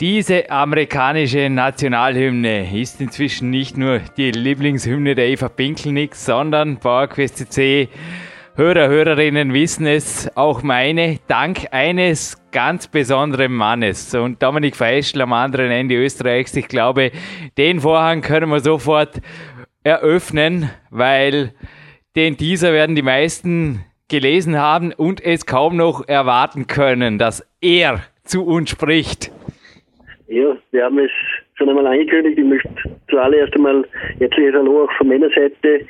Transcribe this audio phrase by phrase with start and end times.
[0.00, 7.90] Diese amerikanische Nationalhymne ist inzwischen nicht nur die Lieblingshymne der Eva Pinkelnick, sondern PowerQuest C.
[8.54, 14.14] Hörer, Hörerinnen wissen es, auch meine, dank eines ganz besonderen Mannes.
[14.14, 17.12] Und Dominik Feischl am anderen Ende Österreichs, ich glaube,
[17.58, 19.20] den Vorhang können wir sofort
[19.84, 21.52] eröffnen, weil
[22.16, 28.00] den dieser werden die meisten gelesen haben und es kaum noch erwarten können, dass er
[28.24, 29.30] zu uns spricht.
[30.30, 31.10] Ja, wir haben es
[31.54, 32.38] schon einmal angekündigt.
[32.38, 32.70] Ich möchte
[33.08, 33.84] zuallererst einmal
[34.20, 35.84] herzliches Hallo auch von meiner Seite.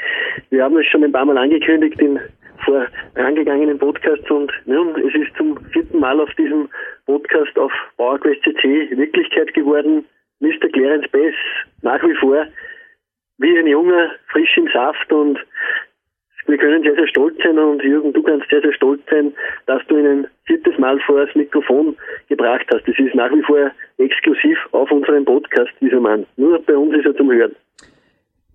[0.48, 2.19] Wir haben es schon ein paar Mal angekündigt in
[2.64, 6.70] vorangegangenen Podcasts und nun, es ist zum vierten Mal auf diesem
[7.05, 10.06] Podcast auf PowerQuest CC Wirklichkeit geworden.
[10.38, 10.70] Mr.
[10.72, 11.34] Clarence Bass
[11.83, 12.46] nach wie vor
[13.36, 15.38] wie ein Junger, frisch im Saft und
[16.46, 19.33] wir können sehr, sehr stolz sein und Jürgen, du kannst sehr, sehr stolz sein,
[19.66, 21.96] dass du ihn ein viertes Mal vor das Mikrofon
[22.28, 22.86] gebracht hast.
[22.86, 26.27] Das ist nach wie vor exklusiv auf unserem Podcast, dieser Mann.
[26.36, 27.55] Nur bei uns ist er zum Hören.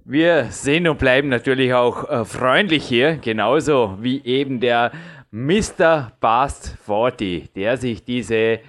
[0.07, 4.91] Wir sind und bleiben natürlich auch äh, freundlich hier, genauso wie eben der
[5.31, 6.11] Mr.
[6.21, 8.59] Bast 40, der sich diese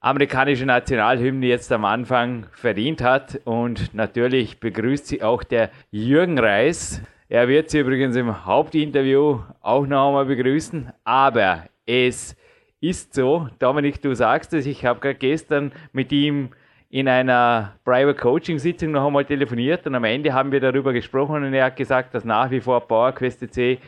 [0.00, 3.40] amerikanische Nationalhymne jetzt am Anfang verdient hat.
[3.44, 7.00] Und natürlich begrüßt sie auch der Jürgen Reis.
[7.32, 12.36] Er wird Sie übrigens im Hauptinterview auch noch einmal begrüßen, aber es
[12.78, 16.50] ist so, Dominik, du sagst es, ich habe gerade gestern mit ihm
[16.90, 21.42] in einer Private Coaching Sitzung noch einmal telefoniert und am Ende haben wir darüber gesprochen
[21.42, 23.78] und er hat gesagt, dass nach wie vor PowerQuest C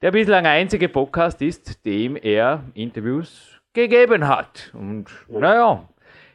[0.00, 4.72] der bislang einzige Podcast ist, dem er Interviews gegeben hat.
[4.72, 5.86] Und naja,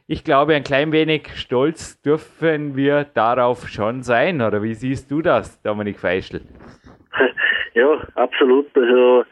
[0.08, 4.42] ich glaube, ein klein wenig stolz dürfen wir darauf schon sein.
[4.42, 6.42] Oder wie siehst du das, Dominik Feischl?
[7.74, 8.68] Ja, absolut.
[8.76, 9.24] Also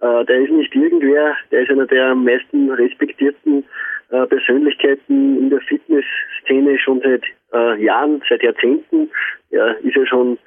[0.00, 3.64] äh, der ist nicht irgendwer, der ist einer der am meisten respektierten
[4.10, 9.10] äh, Persönlichkeiten in der Fitnessszene schon seit äh, Jahren, seit Jahrzehnten.
[9.50, 10.38] Ja, ist er schon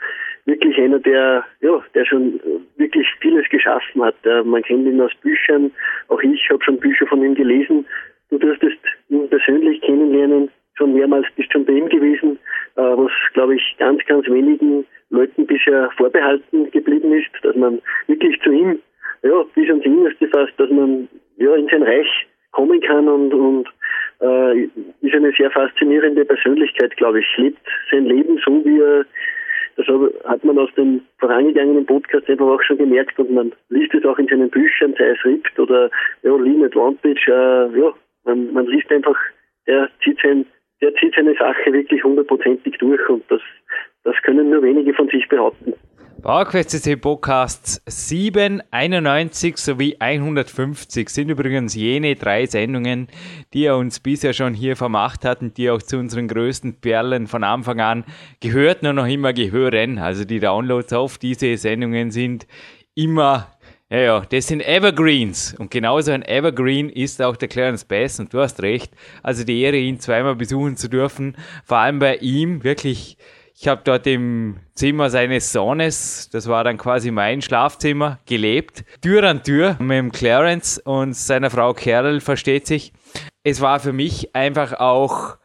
[0.45, 2.39] wirklich einer, der, ja, der schon
[2.77, 4.15] wirklich vieles geschaffen hat.
[4.23, 5.71] Äh, man kennt ihn aus Büchern.
[6.07, 7.85] Auch ich habe schon Bücher von ihm gelesen.
[8.31, 12.39] Du durftest ihn persönlich kennenlernen, schon mehrmals bist schon bei ihm gewesen,
[12.75, 18.39] äh, was, glaube ich, ganz, ganz wenigen Leuten bisher vorbehalten geblieben ist, dass man wirklich
[18.41, 18.79] zu ihm,
[19.23, 22.07] ja, bis ans Innerste fast, dass man ja in sein Reich
[22.51, 23.67] kommen kann und, und
[24.21, 24.63] äh,
[25.01, 27.37] ist eine sehr faszinierende Persönlichkeit, glaube ich.
[27.37, 29.05] Lebt sein Leben so, wie er,
[29.75, 29.87] das
[30.25, 34.17] hat man aus dem vorangegangenen Podcast einfach auch schon gemerkt und man liest es auch
[34.17, 35.89] in seinen Büchern, sei es Ripped oder
[36.23, 37.93] ja, Lean Advantage, äh, ja,
[38.23, 39.17] man, man liest einfach,
[39.67, 40.45] der zieht, sein,
[40.81, 43.41] der zieht seine Sache wirklich hundertprozentig durch und das,
[44.03, 45.73] das können nur wenige von sich behaupten.
[46.21, 53.07] PowerQuest CC Podcasts 7, 91 sowie 150 sind übrigens jene drei Sendungen,
[53.55, 57.25] die er uns bisher schon hier vermacht hat und die auch zu unseren größten Perlen
[57.25, 58.03] von Anfang an
[58.39, 59.97] gehört und noch immer gehören.
[59.97, 62.45] Also die Downloads auf diese Sendungen sind
[62.93, 63.47] immer
[63.91, 65.53] ja, ja, das sind Evergreens.
[65.59, 68.21] Und genauso ein Evergreen ist auch der Clarence Bass.
[68.21, 68.93] Und du hast recht.
[69.21, 71.35] Also die Ehre, ihn zweimal besuchen zu dürfen.
[71.65, 73.17] Vor allem bei ihm wirklich.
[73.53, 78.85] Ich habe dort im Zimmer seines Sohnes, das war dann quasi mein Schlafzimmer, gelebt.
[79.01, 82.93] Tür an Tür mit dem Clarence und seiner Frau Carol, versteht sich.
[83.43, 85.37] Es war für mich einfach auch,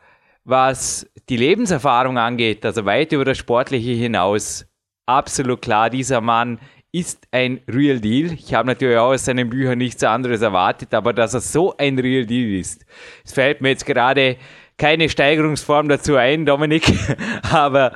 [0.45, 4.67] was die Lebenserfahrung angeht, also weit über das Sportliche hinaus,
[5.07, 6.59] absolut klar, dieser Mann
[6.97, 8.33] ist ein Real Deal.
[8.33, 11.99] Ich habe natürlich auch aus seinen Büchern nichts anderes erwartet, aber dass er so ein
[11.99, 12.87] Real Deal ist.
[13.23, 14.37] Es fällt mir jetzt gerade
[14.79, 16.91] keine Steigerungsform dazu ein, Dominik,
[17.53, 17.93] aber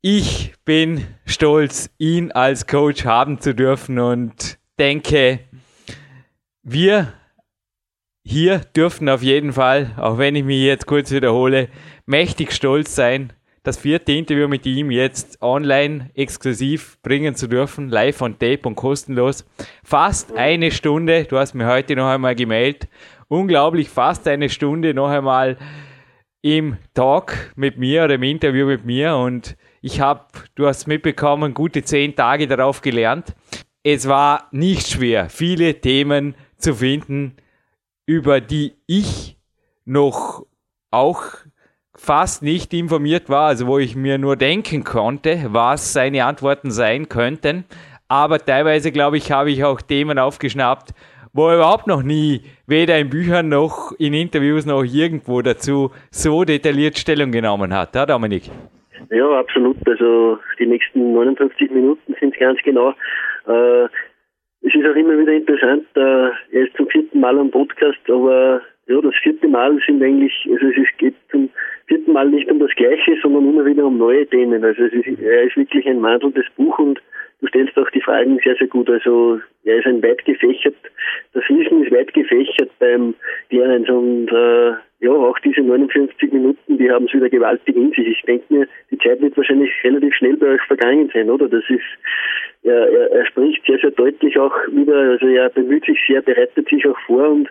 [0.00, 5.38] ich bin stolz, ihn als Coach haben zu dürfen und denke,
[6.64, 7.12] wir
[8.24, 11.68] hier dürfen auf jeden Fall, auch wenn ich mich jetzt kurz wiederhole,
[12.06, 13.32] mächtig stolz sein,
[13.62, 18.74] das vierte Interview mit ihm jetzt online exklusiv bringen zu dürfen, live on tape und
[18.74, 19.44] kostenlos.
[19.84, 22.88] Fast eine Stunde, du hast mir heute noch einmal gemeldet,
[23.28, 25.58] unglaublich fast eine Stunde noch einmal
[26.42, 30.26] im Talk mit mir oder im Interview mit mir und ich habe,
[30.56, 33.34] du hast mitbekommen, gute zehn Tage darauf gelernt.
[33.84, 37.36] Es war nicht schwer, viele Themen zu finden,
[38.06, 39.36] über die ich
[39.84, 40.46] noch
[40.90, 41.24] auch
[42.02, 47.08] fast nicht informiert war, also wo ich mir nur denken konnte, was seine Antworten sein
[47.08, 47.64] könnten.
[48.08, 50.94] Aber teilweise, glaube ich, habe ich auch Themen aufgeschnappt,
[51.32, 56.44] wo er überhaupt noch nie, weder in Büchern noch in Interviews noch irgendwo dazu so
[56.44, 58.50] detailliert Stellung genommen hat, ja, Dominik?
[59.10, 59.76] Ja, absolut.
[59.86, 62.90] Also die nächsten 59 Minuten sind es ganz genau.
[63.46, 63.84] Äh,
[64.64, 68.60] es ist auch immer wieder interessant, äh, er ist zum vierten Mal am Podcast, aber
[68.86, 71.50] ja, das vierte Mal sind eigentlich, also es geht zum
[71.86, 74.64] vierten Mal nicht um das Gleiche, sondern immer wieder um neue Themen.
[74.64, 77.00] Also ist, er ist wirklich ein wandelndes Buch und
[77.40, 78.88] du stellst auch die Fragen sehr, sehr gut.
[78.90, 80.74] Also er ist ein weit gefächert,
[81.32, 83.14] das Wissen ist weit gefächert beim
[83.50, 88.06] Clarence und äh, ja, auch diese 59 Minuten, die haben es wieder gewaltig in sich.
[88.06, 91.48] Ich denke mir, die Zeit wird wahrscheinlich relativ schnell bei euch vergangen sein, oder?
[91.48, 91.82] Das ist,
[92.62, 96.68] er, er, er spricht sehr, sehr deutlich auch wieder, also er bemüht sich sehr, bereitet
[96.68, 97.50] sich auch vor und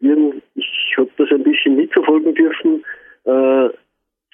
[0.00, 2.84] ich habe das ein bisschen mitverfolgen dürfen
[3.24, 3.68] äh,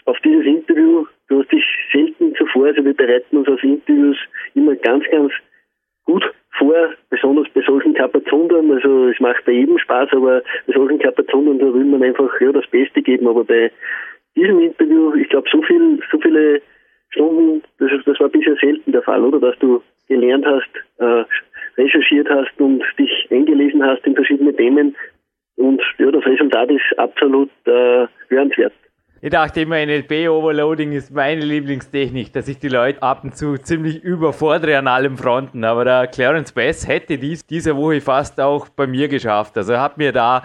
[0.06, 1.06] auf dieses Interview.
[1.28, 4.16] Du hast dich selten zuvor, also wir bereiten uns auf Interviews
[4.54, 5.32] immer ganz, ganz
[6.04, 6.24] gut
[6.58, 8.70] vor, besonders bei solchen Kapazundern.
[8.70, 12.52] Also es macht bei jedem Spaß, aber bei solchen Kapazundern, da will man einfach ja,
[12.52, 13.26] das Beste geben.
[13.26, 13.70] Aber bei
[14.36, 16.60] diesem Interview, ich glaube, so viel, so viele
[17.10, 19.40] Stunden, das, das war bisher selten der Fall, oder?
[19.40, 21.24] Dass du gelernt hast, äh,
[21.76, 24.94] recherchiert hast und dich eingelesen hast in verschiedene Themen,
[25.56, 28.72] und ja, das Resultat ist absolut äh, hörenswert.
[29.24, 34.04] Ich dachte immer, NLP-Overloading ist meine Lieblingstechnik, dass ich die Leute ab und zu ziemlich
[34.04, 35.64] überfordere an allen Fronten.
[35.64, 39.56] Aber der Clarence Bass hätte dies diese Woche fast auch bei mir geschafft.
[39.56, 40.42] Also er hat mir da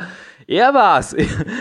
[0.50, 1.16] er war's.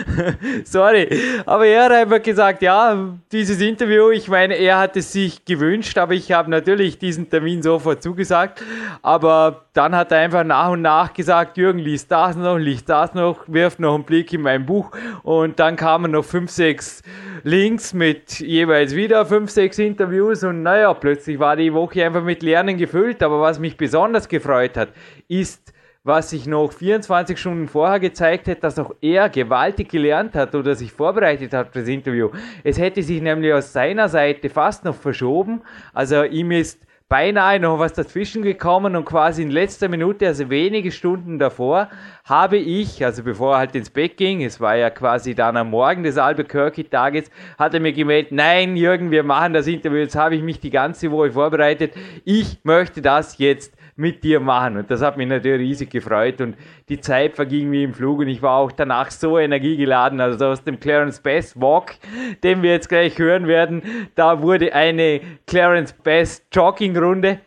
[0.63, 1.07] Sorry.
[1.45, 5.97] Aber er hat einfach gesagt, ja, dieses Interview, ich meine, er hat es sich gewünscht,
[5.99, 8.63] aber ich habe natürlich diesen Termin sofort zugesagt.
[9.03, 13.13] Aber dann hat er einfach nach und nach gesagt, Jürgen, liest das noch, liest das
[13.13, 14.91] noch, wirft noch einen Blick in mein Buch.
[15.21, 17.03] Und dann kamen noch fünf, sechs
[17.43, 20.43] Links mit jeweils wieder fünf, sechs Interviews.
[20.43, 23.21] Und naja, plötzlich war die Woche einfach mit Lernen gefüllt.
[23.21, 24.89] Aber was mich besonders gefreut hat,
[25.27, 25.73] ist,
[26.03, 30.75] was sich noch 24 Stunden vorher gezeigt hat, dass auch er gewaltig gelernt hat oder
[30.75, 32.29] sich vorbereitet hat für das Interview.
[32.63, 35.61] Es hätte sich nämlich aus seiner Seite fast noch verschoben.
[35.93, 36.79] Also ihm ist
[37.09, 41.89] beinahe noch was dazwischen gekommen und quasi in letzter Minute, also wenige Stunden davor,
[42.23, 45.71] habe ich, also bevor er halt ins Bett ging, es war ja quasi dann am
[45.71, 50.35] Morgen des Albuquerque-Tages, hat er mir gemeldet, nein Jürgen, wir machen das Interview, jetzt habe
[50.35, 54.77] ich mich die ganze Woche vorbereitet, ich möchte das jetzt mit dir machen.
[54.77, 56.55] Und das hat mich natürlich riesig gefreut und
[56.87, 60.21] die Zeit verging wie im Flug und ich war auch danach so energiegeladen.
[60.21, 61.95] Also aus dem Clarence Bass Walk,
[62.43, 63.83] den wir jetzt gleich hören werden,
[64.15, 67.39] da wurde eine Clarence Bass Joggingrunde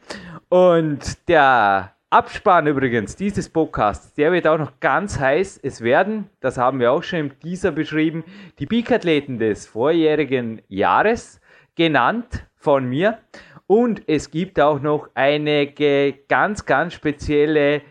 [0.50, 5.58] und der Abspann übrigens dieses Podcasts, der wird auch noch ganz heiß.
[5.62, 8.22] Es werden, das haben wir auch schon im Teaser beschrieben,
[8.58, 11.40] die Peak-Athleten des vorjährigen Jahres
[11.74, 13.18] genannt von mir.
[13.66, 17.82] Und es gibt auch noch einige ganz, ganz spezielle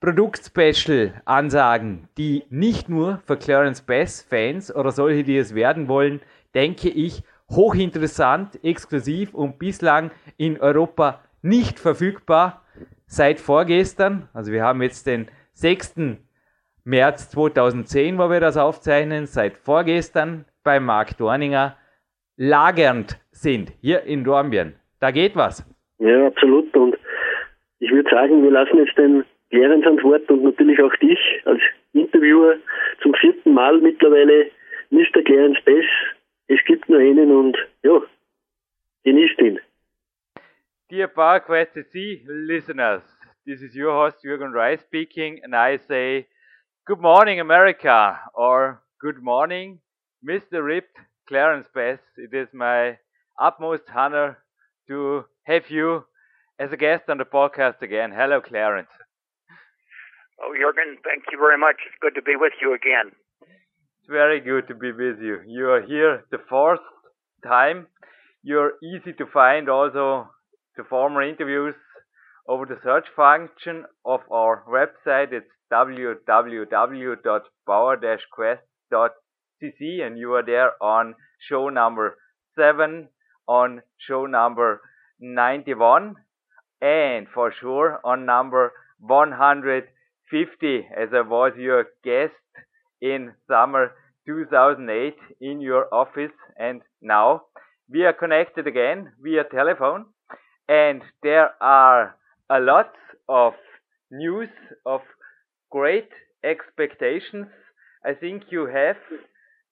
[0.00, 6.20] Produkt-Special-Ansagen, die nicht nur für Clarence Bass-Fans oder solche, die es werden wollen,
[6.54, 12.62] denke ich, hochinteressant, exklusiv und bislang in Europa nicht verfügbar
[13.06, 14.28] seit vorgestern.
[14.32, 16.18] Also wir haben jetzt den 6.
[16.84, 21.76] März 2010, wo wir das aufzeichnen, seit vorgestern bei Marc Dorninger
[22.38, 24.74] lagernd sind hier in Dornbirn.
[25.00, 25.66] Da geht was.
[25.98, 26.74] Ja, absolut.
[26.76, 26.96] Und
[27.80, 31.60] ich würde sagen, wir lassen jetzt den Clarence an Wort und natürlich auch dich als
[31.92, 32.56] Interviewer
[33.02, 34.50] zum vierten Mal mittlerweile
[34.90, 35.22] Mr.
[35.24, 35.84] Clarence Bess.
[36.46, 38.00] Es gibt nur einen und ja,
[39.04, 39.58] genießt ihn.
[40.90, 43.02] Dear PowerQuest C listeners,
[43.44, 46.26] this is your host Jürgen Reis speaking and I say
[46.86, 49.80] good morning America or good morning
[50.24, 50.64] Mr.
[50.64, 50.96] Ripped
[51.28, 51.98] Clarence Bass.
[52.16, 52.98] It is my
[53.38, 54.38] utmost honor
[54.88, 56.04] to have you
[56.58, 58.12] as a guest on the podcast again.
[58.12, 58.88] Hello, Clarence.
[60.42, 61.76] Oh, Jürgen, thank you very much.
[61.86, 63.12] It's good to be with you again.
[63.42, 65.40] It's very good to be with you.
[65.46, 66.80] You are here the fourth
[67.44, 67.88] time.
[68.42, 70.30] You're easy to find also
[70.76, 71.74] the former interviews
[72.48, 75.32] over the search function of our website.
[75.32, 75.46] It's
[79.62, 81.14] www.power-quest.cc and you are there on
[81.48, 82.16] show number
[82.56, 83.08] 7
[83.46, 84.80] on show number
[85.20, 86.16] 91
[86.80, 92.32] and for sure on number 150 as I was your guest
[93.00, 93.92] in summer
[94.26, 96.32] 2008 in your office.
[96.58, 97.42] And now
[97.90, 100.06] we are connected again via telephone
[100.68, 102.16] and there are
[102.50, 102.92] a lot
[103.28, 103.54] of
[104.10, 104.48] news
[104.84, 105.00] of
[105.70, 106.08] great
[106.44, 107.46] expectations.
[108.04, 108.96] I think you have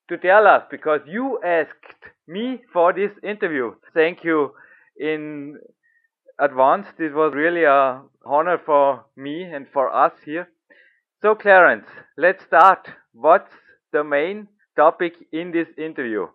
[0.08, 1.94] to tell us because you asked
[2.26, 3.74] me for this interview.
[3.94, 4.52] Thank you
[4.98, 5.58] in
[6.38, 6.86] advance.
[6.98, 10.48] This was really a honor for me and for us here.
[11.22, 11.86] So Clarence,
[12.16, 12.88] let's start.
[13.12, 13.52] What's
[13.92, 16.26] the main topic in this interview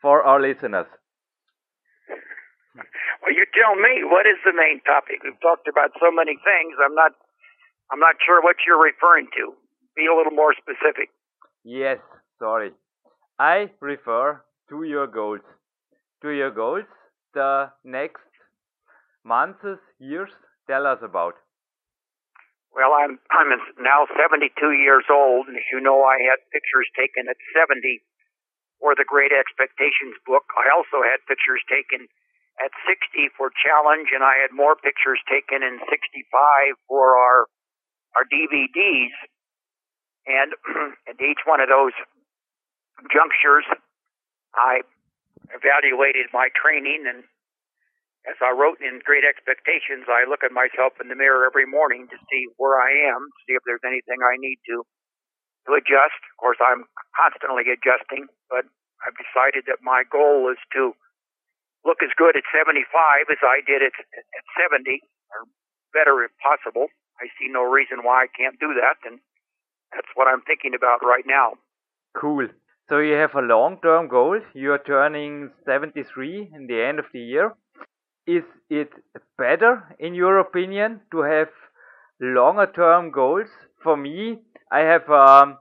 [0.00, 0.86] for our listeners?
[3.22, 4.04] Well, you tell me.
[4.04, 5.20] What is the main topic?
[5.24, 6.76] We've talked about so many things.
[6.78, 7.12] I'm not.
[7.90, 9.52] I'm not sure what you're referring to.
[9.96, 11.10] Be a little more specific.
[11.64, 11.98] Yes,
[12.38, 12.72] sorry.
[13.38, 15.46] I refer to your goals.
[16.22, 16.90] To your goals,
[17.34, 18.26] the next
[19.24, 19.62] months,
[20.00, 20.30] years,
[20.66, 21.34] tell us about.
[22.74, 27.30] Well, I'm I'm now 72 years old, and as you know, I had pictures taken
[27.30, 28.02] at 70
[28.82, 30.44] for the Great Expectations book.
[30.58, 32.10] I also had pictures taken
[32.58, 37.46] at 60 for Challenge, and I had more pictures taken in 65 for our
[38.18, 39.14] our DVDs.
[40.26, 40.52] And
[41.08, 41.94] at each one of those
[43.06, 43.66] junctures,
[44.54, 44.82] I
[45.54, 47.24] evaluated my training and
[48.28, 52.10] as I wrote in Great Expectations, I look at myself in the mirror every morning
[52.12, 54.84] to see where I am, see if there's anything I need to
[55.64, 56.20] to adjust.
[56.32, 56.84] Of course, I'm
[57.16, 58.68] constantly adjusting, but
[59.04, 60.92] I've decided that my goal is to
[61.84, 62.84] look as good at 75
[63.32, 65.00] as I did at, at 70,
[65.32, 65.48] or
[65.96, 66.92] better if possible.
[67.20, 69.20] I see no reason why I can't do that, and
[69.92, 71.56] that's what I'm thinking about right now.
[72.16, 72.48] Cool.
[72.88, 74.40] So you have a long-term goal.
[74.54, 77.54] You are turning 73 in the end of the year.
[78.26, 78.88] Is it
[79.36, 81.48] better, in your opinion, to have
[82.18, 83.48] longer-term goals?
[83.82, 84.38] For me,
[84.72, 85.58] I have a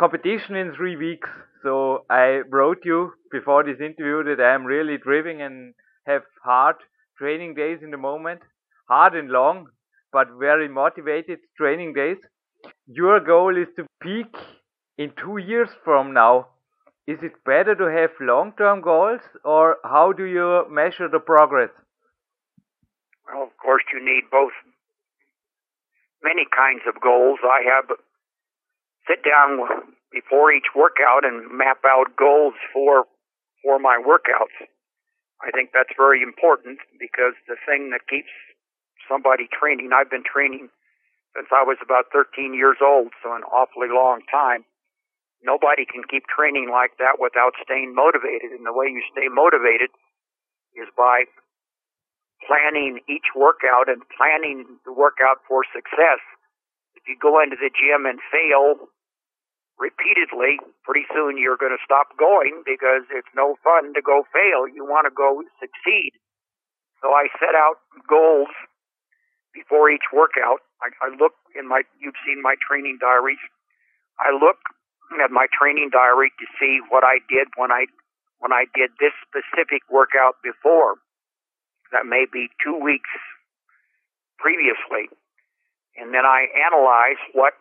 [0.00, 1.28] competition in three weeks.
[1.62, 5.74] So I wrote you before this interview that I am really driven and
[6.08, 6.76] have hard
[7.16, 8.40] training days in the moment,
[8.88, 9.68] hard and long,
[10.12, 12.18] but very motivated training days.
[12.88, 14.34] Your goal is to peak
[14.98, 16.48] in two years from now
[17.06, 21.68] is it better to have long-term goals or how do you measure the progress?
[23.28, 24.52] Well, of course, you need both
[26.22, 27.40] many kinds of goals.
[27.44, 27.92] I have
[29.08, 29.60] sit down
[30.12, 33.04] before each workout and map out goals for
[33.62, 34.56] for my workouts.
[35.44, 38.32] I think that's very important because the thing that keeps
[39.08, 40.68] somebody training, I've been training
[41.36, 44.64] since I was about 13 years old, so an awfully long time
[45.44, 48.56] nobody can keep training like that without staying motivated.
[48.56, 49.92] And the way you stay motivated
[50.74, 51.28] is by
[52.48, 56.20] planning each workout and planning the workout for success.
[56.96, 58.88] If you go into the gym and fail
[59.76, 64.64] repeatedly, pretty soon you're going to stop going because it's no fun to go fail.
[64.64, 66.16] You want to go succeed.
[67.02, 68.48] So I set out goals
[69.52, 70.64] before each workout.
[70.80, 73.42] I, I look in my, you've seen my training diaries.
[74.18, 74.58] I look
[75.22, 77.86] at my training diary to see what I did when I
[78.40, 81.00] when I did this specific workout before.
[81.92, 83.10] That may be two weeks
[84.38, 85.08] previously.
[85.96, 87.54] And then I analyze what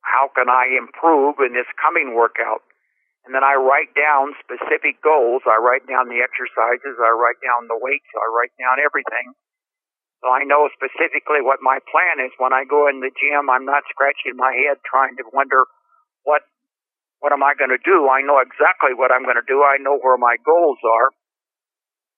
[0.00, 2.62] how can I improve in this coming workout.
[3.26, 5.42] And then I write down specific goals.
[5.50, 6.94] I write down the exercises.
[6.94, 8.06] I write down the weights.
[8.14, 9.34] I write down everything.
[10.22, 12.30] So I know specifically what my plan is.
[12.38, 15.66] When I go in the gym, I'm not scratching my head trying to wonder
[16.22, 16.46] what
[17.26, 18.06] what am I going to do?
[18.06, 19.66] I know exactly what I'm going to do.
[19.66, 21.10] I know where my goals are.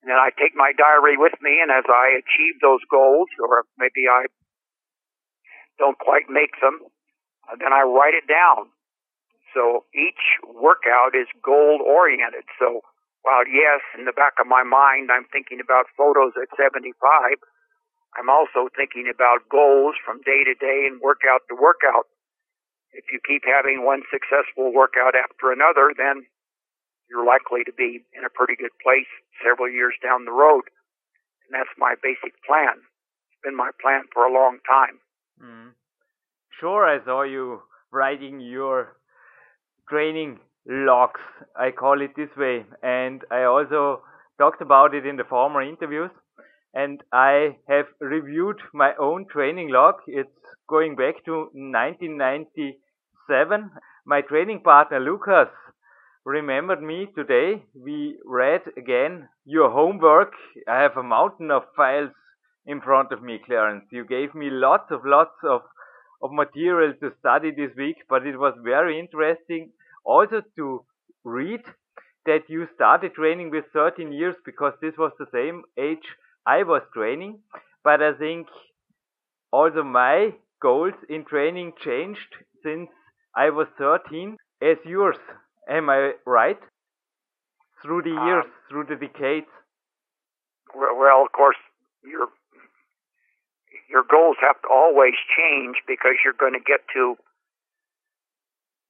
[0.04, 3.64] And then I take my diary with me, and as I achieve those goals, or
[3.80, 4.28] maybe I
[5.80, 6.84] don't quite make them,
[7.56, 8.68] then I write it down.
[9.56, 12.44] So each workout is goal oriented.
[12.60, 12.84] So
[13.24, 17.40] while yes, in the back of my mind, I'm thinking about photos at 75,
[18.12, 22.12] I'm also thinking about goals from day to day and workout to workout
[22.92, 26.24] if you keep having one successful workout after another, then
[27.10, 29.08] you're likely to be in a pretty good place
[29.44, 30.68] several years down the road.
[31.46, 32.84] And that's my basic plan.
[33.32, 35.00] It's been my plan for a long time.
[35.42, 35.72] Mm.
[36.60, 38.96] Sure, I saw you writing your
[39.88, 41.20] training logs,
[41.56, 42.66] I call it this way.
[42.82, 44.02] And I also
[44.38, 46.10] talked about it in the former interviews.
[46.74, 49.94] And I have reviewed my own training log.
[50.06, 50.28] It's
[50.68, 53.70] going back to 1997,
[54.06, 55.48] my training partner Lucas
[56.24, 57.64] remembered me today.
[57.74, 60.32] We read again your homework.
[60.68, 62.10] I have a mountain of files
[62.66, 63.84] in front of me, Clarence.
[63.90, 65.62] You gave me lots of lots of
[66.22, 69.70] of material to study this week, but it was very interesting
[70.04, 70.84] also to
[71.24, 71.60] read
[72.26, 76.06] that you started training with 13 years because this was the same age
[76.46, 77.38] I was training.
[77.84, 78.48] But I think
[79.52, 82.88] also my goals in training changed since
[83.34, 85.16] I was 13 as yours.
[85.68, 86.58] Am I right?
[87.82, 89.46] Through the years, um, through the decades.
[90.74, 91.56] Well, of course,
[92.04, 92.28] your
[93.88, 97.16] your goals have to always change because you're going to get to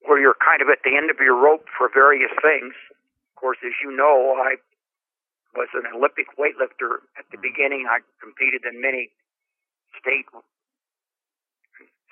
[0.03, 2.75] where you're kind of at the end of your rope for various things.
[2.91, 4.57] Of course, as you know, I
[5.55, 7.87] was an Olympic weightlifter at the beginning.
[7.91, 9.11] I competed in many
[9.99, 10.27] state,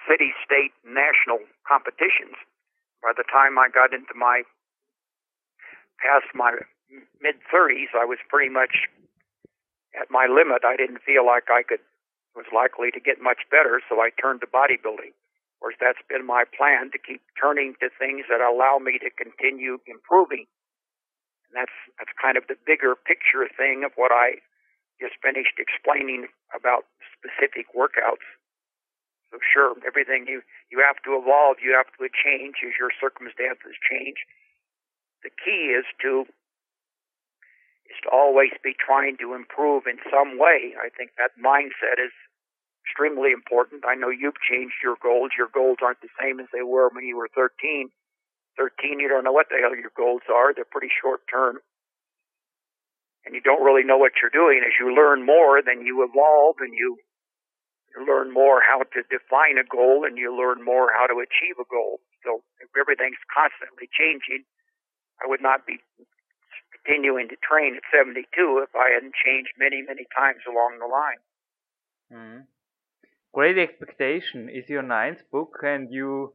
[0.06, 2.38] city, state, national competitions.
[3.02, 4.42] By the time I got into my
[6.00, 6.54] past my
[7.20, 8.88] mid 30s, I was pretty much
[9.98, 10.62] at my limit.
[10.64, 11.82] I didn't feel like I could
[12.36, 15.16] was likely to get much better, so I turned to bodybuilding.
[15.16, 19.08] Of course, that's been my plan to keep turning to things that allow me to
[19.08, 20.44] continue improving.
[21.48, 24.44] And that's that's kind of the bigger picture thing of what I
[25.00, 26.84] just finished explaining about
[27.16, 28.24] specific workouts.
[29.30, 33.74] So sure, everything you you have to evolve, you have to change as your circumstances
[33.82, 34.22] change.
[35.22, 36.26] The key is to
[37.90, 40.74] is to always be trying to improve in some way.
[40.78, 42.14] I think that mindset is
[42.86, 43.82] extremely important.
[43.86, 45.34] I know you've changed your goals.
[45.38, 47.90] Your goals aren't the same as they were when you were 13.
[48.56, 50.54] 13, you don't know what the hell your goals are.
[50.54, 51.60] They're pretty short term.
[53.26, 54.62] And you don't really know what you're doing.
[54.64, 56.96] As you learn more, then you evolve and you,
[57.96, 61.56] you learn more how to define a goal and you learn more how to achieve
[61.58, 62.00] a goal.
[62.24, 64.44] So if everything's constantly changing,
[65.24, 65.80] I would not be
[66.84, 68.22] continuing to train at 72
[68.62, 71.22] if I hadn't changed many, many times along the line.
[72.12, 72.42] Mm-hmm.
[73.32, 76.32] Great Expectation is your ninth book, and you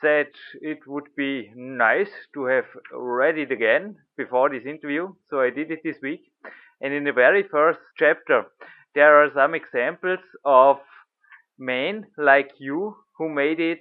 [0.00, 0.26] said
[0.60, 5.70] it would be nice to have read it again before this interview, so I did
[5.70, 6.22] it this week.
[6.80, 8.46] And in the very first chapter,
[8.94, 10.78] there are some examples of
[11.58, 13.80] men like you who made it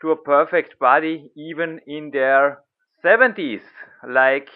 [0.00, 2.60] to a perfect body even in their
[3.04, 3.62] 70s,
[4.08, 4.48] like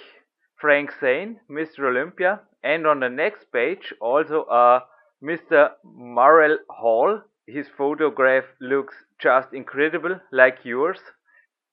[0.60, 1.88] Frank Zane, Mr.
[1.88, 5.70] Olympia, and on the next page also uh, a Mr.
[5.84, 10.98] Murrell Hall, his photograph looks just incredible, like yours.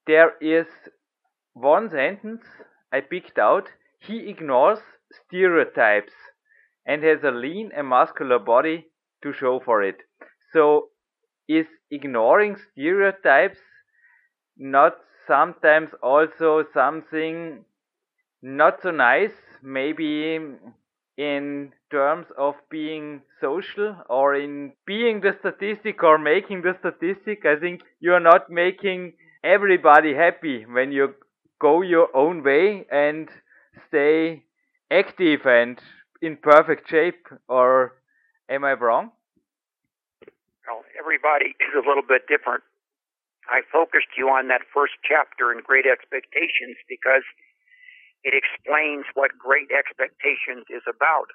[0.08, 0.68] There is
[1.54, 2.44] one sentence
[2.92, 3.70] I picked out.
[4.00, 4.80] He ignores
[5.12, 6.14] stereotypes
[6.86, 8.88] and has a lean and muscular body
[9.24, 9.98] to show for it.
[10.54, 10.90] So,
[11.48, 13.60] is ignoring stereotypes
[14.58, 17.66] not sometimes also something
[18.42, 19.34] not so nice?
[19.62, 20.40] Maybe
[21.18, 27.46] in terms of being social or in being the statistic or making the statistic.
[27.46, 31.16] I think you are not making everybody happy when you
[31.60, 33.30] go your own way and
[33.88, 34.44] stay
[34.92, 35.80] active and
[36.26, 37.28] in perfect shape.
[37.48, 37.94] Or
[38.50, 39.12] am I wrong?
[40.66, 42.64] Well, everybody is a little bit different.
[43.46, 47.22] I focused you on that first chapter in Great Expectations because
[48.26, 51.30] it explains what Great Expectations is about.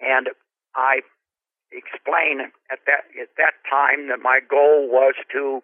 [0.00, 0.32] And
[0.74, 1.04] I
[1.70, 5.60] explained at that at that time that my goal was to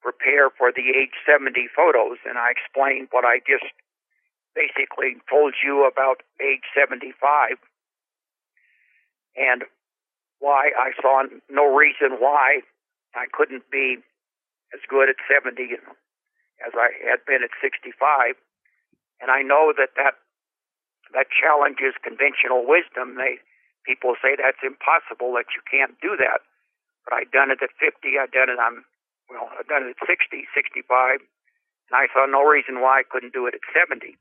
[0.00, 3.66] prepare for the age 70 photos, and I explained what I just
[4.54, 7.58] basically told you about age 75
[9.36, 9.66] and
[10.38, 12.62] why I saw no reason why
[13.14, 13.98] I couldn't be
[14.72, 15.78] as good at 70
[16.62, 18.34] as I had been at 65.
[19.20, 20.18] And I know that that,
[21.14, 23.16] that challenges conventional wisdom.
[23.18, 23.38] They,
[23.86, 26.42] people say that's impossible, that you can't do that.
[27.06, 28.82] But I'd done it at 50, I'd done it on,
[29.30, 33.36] well, I'd done it at 60, 65, and I saw no reason why I couldn't
[33.36, 34.16] do it at 70.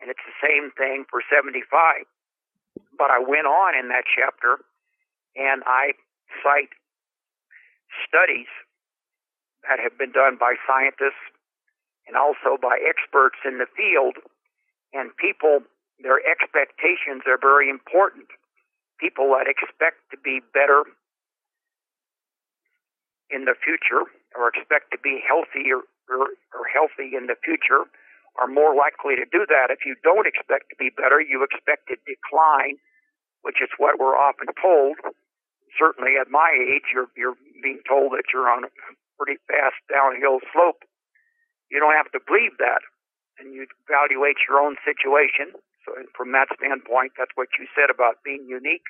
[0.00, 1.62] And it's the same thing for 75.
[2.96, 4.62] But I went on in that chapter
[5.34, 5.94] and I
[6.42, 6.74] cite
[8.06, 8.50] studies
[9.66, 11.22] that have been done by scientists
[12.06, 14.16] and also by experts in the field
[14.92, 15.60] and people,
[16.00, 18.26] their expectations are very important.
[18.98, 20.84] People that expect to be better
[23.30, 27.84] in the future or expect to be healthier or, or healthy in the future
[28.40, 29.70] are more likely to do that.
[29.70, 32.78] If you don't expect to be better, you expect to decline,
[33.42, 34.98] which is what we're often told.
[35.78, 38.70] Certainly at my age, you're, you're being told that you're on a
[39.18, 40.82] pretty fast downhill slope.
[41.70, 42.80] You don't have to believe that.
[43.40, 45.54] and you evaluate your own situation.
[45.86, 48.86] So from that standpoint, that's what you said about being unique.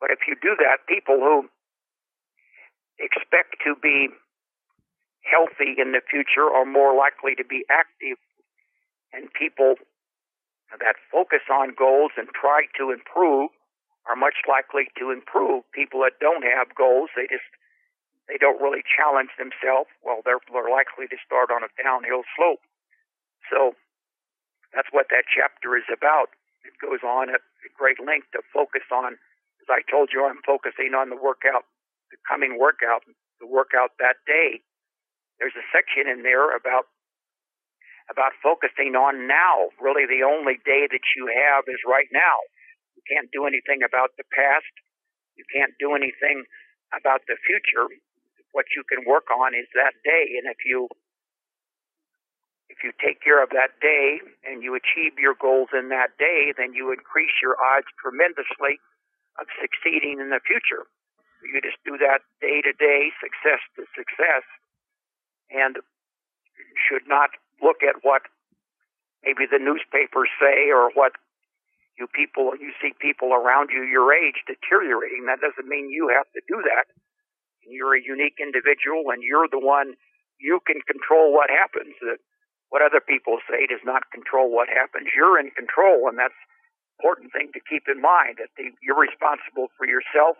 [0.00, 1.48] But if you do that, people who
[2.98, 4.08] expect to be
[5.24, 8.18] healthy in the future are more likely to be active
[9.12, 9.76] and people
[10.74, 13.50] that focus on goals and try to improve
[14.06, 15.62] are much likely to improve.
[15.74, 17.46] People that don't have goals, they just
[18.26, 19.90] they don't really challenge themselves.
[20.02, 22.58] Well, they're, they're likely to start on a downhill slope.
[23.46, 23.78] So
[24.74, 26.34] that's what that chapter is about.
[26.66, 27.46] It goes on at
[27.78, 29.14] great length to focus on.
[29.62, 31.70] As I told you, I'm focusing on the workout,
[32.10, 33.06] the coming workout,
[33.38, 34.58] the workout that day.
[35.38, 36.90] There's a section in there about
[38.10, 39.70] about focusing on now.
[39.80, 42.38] Really, the only day that you have is right now.
[42.94, 44.70] You can't do anything about the past.
[45.36, 46.46] You can't do anything
[46.94, 47.90] about the future.
[48.52, 50.88] What you can work on is that day, and if you
[52.68, 56.52] if you take care of that day and you achieve your goals in that day,
[56.58, 58.82] then you increase your odds tremendously
[59.38, 60.84] of succeeding in the future.
[61.44, 64.44] You just do that day to day, success to success,
[65.48, 65.78] and
[66.74, 67.30] should not
[67.62, 68.22] look at what
[69.24, 71.12] maybe the newspapers say or what
[71.98, 75.26] you people you see people around you your age deteriorating.
[75.26, 76.86] That doesn't mean you have to do that.
[77.66, 79.96] You're a unique individual and you're the one
[80.38, 81.96] you can control what happens.
[82.04, 82.20] That
[82.68, 85.08] what other people say does not control what happens.
[85.16, 86.36] You're in control and that's
[87.00, 90.36] important thing to keep in mind that the, you're responsible for yourself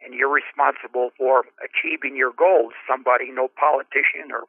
[0.00, 2.72] and you're responsible for achieving your goals.
[2.88, 4.44] Somebody, no politician or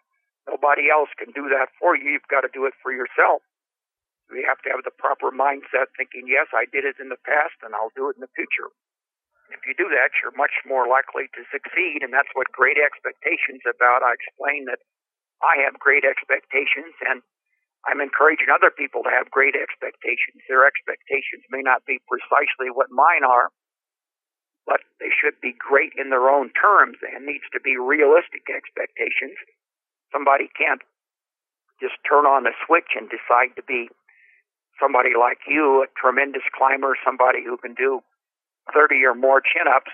[0.47, 2.11] Nobody else can do that for you.
[2.11, 3.41] You've got to do it for yourself.
[4.31, 7.55] You have to have the proper mindset thinking, yes, I did it in the past
[7.61, 8.71] and I'll do it in the future.
[9.53, 13.61] If you do that, you're much more likely to succeed, and that's what great expectations
[13.69, 14.01] about.
[14.01, 14.81] I explain that
[15.45, 17.21] I have great expectations, and
[17.85, 20.41] I'm encouraging other people to have great expectations.
[20.49, 23.53] Their expectations may not be precisely what mine are,
[24.65, 29.37] but they should be great in their own terms and needs to be realistic expectations
[30.13, 30.85] Somebody can't
[31.81, 33.89] just turn on a switch and decide to be
[34.79, 37.99] somebody like you, a tremendous climber, somebody who can do
[38.71, 39.91] 30 or more chin ups.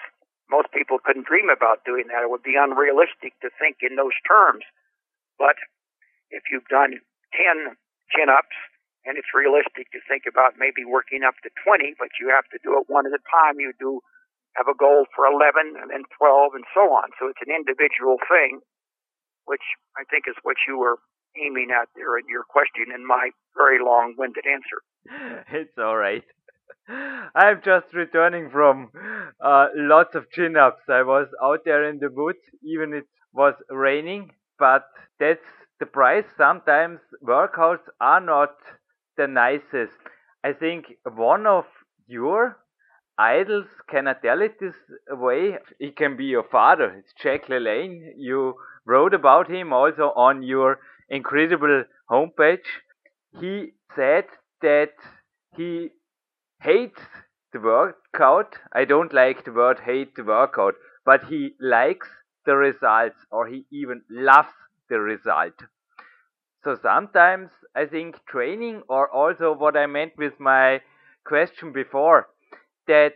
[0.52, 2.22] Most people couldn't dream about doing that.
[2.22, 4.68] It would be unrealistic to think in those terms.
[5.40, 5.56] But
[6.30, 7.00] if you've done
[7.34, 7.80] 10
[8.12, 8.58] chin ups,
[9.08, 12.60] and it's realistic to think about maybe working up to 20, but you have to
[12.60, 13.58] do it one at a time.
[13.58, 14.04] You do
[14.60, 17.10] have a goal for 11 and then 12 and so on.
[17.16, 18.60] So it's an individual thing
[19.50, 19.66] which
[19.98, 20.98] I think is what you were
[21.44, 24.80] aiming at there in your question in my very long winded answer.
[25.62, 26.24] It's all right.
[27.36, 28.90] I'm just returning from
[29.44, 30.84] uh, lots of chin ups.
[30.90, 34.86] I was out there in the woods, even it was raining, but
[35.20, 36.26] that's the price.
[36.38, 38.56] Sometimes workouts are not
[39.18, 40.00] the nicest.
[40.44, 40.86] I think
[41.16, 41.66] one of
[42.08, 42.58] your
[43.18, 44.76] idols, can I tell it this
[45.10, 45.58] way?
[45.80, 46.96] It can be your father.
[46.98, 48.14] It's Jack LaLanne.
[48.18, 48.56] You
[48.90, 52.70] wrote about him also on your incredible homepage.
[53.40, 54.26] He said
[54.62, 54.94] that
[55.56, 55.90] he
[56.62, 57.02] hates
[57.54, 58.56] the workout.
[58.74, 60.74] I don't like the word hate the workout,
[61.06, 62.08] but he likes
[62.46, 64.56] the results or he even loves
[64.90, 65.54] the result.
[66.64, 70.82] So sometimes I think training or also what I meant with my
[71.26, 72.28] question before
[72.88, 73.14] that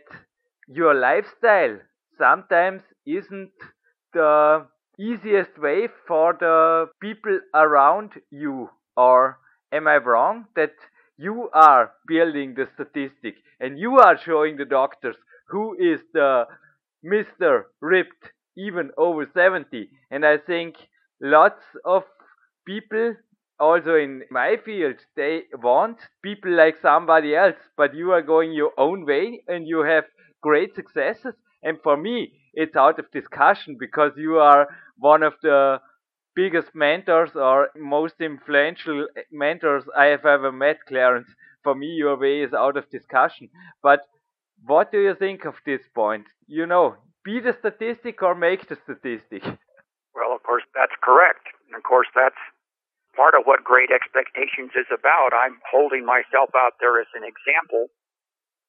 [0.68, 1.78] your lifestyle
[2.16, 3.50] sometimes isn't
[4.12, 4.66] the
[4.98, 8.70] easiest way for the people around you?
[8.96, 9.38] Or
[9.72, 10.74] am I wrong that
[11.16, 15.16] you are building the statistic and you are showing the doctors
[15.48, 16.46] who is the
[17.04, 17.64] Mr.
[17.80, 19.88] Ripped even over 70?
[20.10, 20.76] And I think
[21.20, 22.04] lots of
[22.66, 23.14] people
[23.60, 28.72] also in my field they want people like somebody else but you are going your
[28.76, 30.04] own way and you have
[30.42, 35.80] great successes and for me it's out of discussion because you are one of the
[36.34, 41.28] biggest mentors or most influential mentors I have ever met, Clarence.
[41.62, 43.48] For me, your way is out of discussion.
[43.82, 44.00] But
[44.64, 46.26] what do you think of this point?
[46.46, 49.42] You know, be the statistic or make the statistic.
[50.14, 51.42] Well, of course, that's correct.
[51.66, 52.38] And of course, that's
[53.16, 55.34] part of what great expectations is about.
[55.34, 57.90] I'm holding myself out there as an example.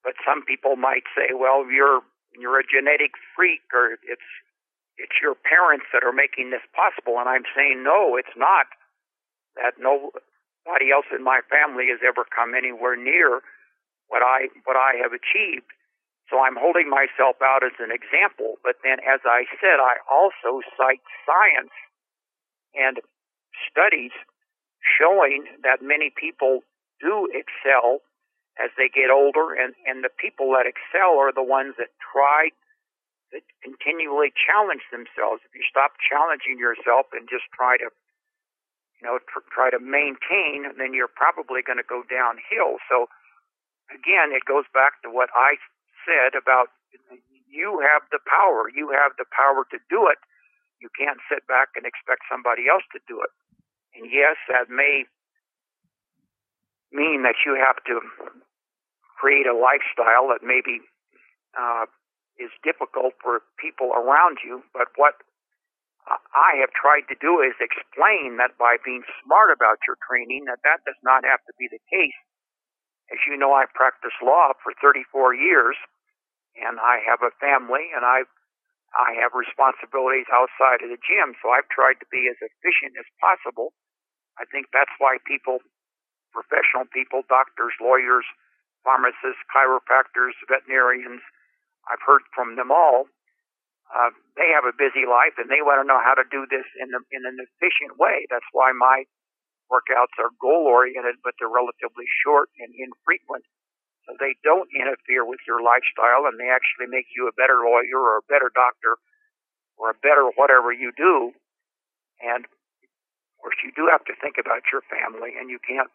[0.03, 2.01] But some people might say, well, you're
[2.41, 4.29] you're a genetic freak or it's
[4.97, 7.19] it's your parents that are making this possible.
[7.19, 8.67] And I'm saying no it's not.
[9.55, 13.41] That nobody else in my family has ever come anywhere near
[14.07, 15.71] what I what I have achieved.
[16.29, 18.57] So I'm holding myself out as an example.
[18.63, 21.75] But then as I said I also cite science
[22.75, 22.99] and
[23.69, 24.11] studies
[24.83, 26.61] showing that many people
[27.01, 27.99] do excel
[28.55, 32.55] as they get older, and, and the people that excel are the ones that try
[33.35, 35.43] that continually challenge themselves.
[35.43, 40.71] If you stop challenging yourself and just try to, you know, tr- try to maintain,
[40.79, 42.79] then you're probably going to go downhill.
[42.87, 43.11] So,
[43.91, 45.59] again, it goes back to what I
[46.07, 46.71] said about
[47.49, 48.71] you have the power.
[48.71, 50.19] You have the power to do it.
[50.79, 53.31] You can't sit back and expect somebody else to do it.
[53.95, 55.07] And yes, that may
[56.91, 57.99] mean that you have to
[59.15, 60.83] create a lifestyle that maybe
[61.57, 61.87] uh,
[62.37, 64.63] is difficult for people around you.
[64.75, 65.15] But what
[66.05, 70.61] I have tried to do is explain that by being smart about your training, that
[70.61, 72.17] that does not have to be the case.
[73.09, 75.77] As you know, I practiced law for 34 years,
[76.57, 78.25] and I have a family, and I
[78.95, 81.35] I have responsibilities outside of the gym.
[81.43, 83.75] So I've tried to be as efficient as possible.
[84.39, 85.59] I think that's why people,
[86.31, 88.23] professional people, doctors, lawyers,
[88.85, 91.25] pharmacists, chiropractors, veterinarians,
[91.89, 93.09] I've heard from them all.
[93.89, 96.65] Uh, they have a busy life and they want to know how to do this
[96.81, 98.25] in, the, in an efficient way.
[98.29, 99.05] That's why my
[99.69, 103.45] workouts are goal oriented, but they're relatively short and infrequent.
[104.05, 107.97] So they don't interfere with your lifestyle and they actually make you a better lawyer
[107.97, 108.97] or a better doctor
[109.77, 111.33] or a better whatever you do.
[112.21, 115.89] And of course, you do have to think about your family and you can't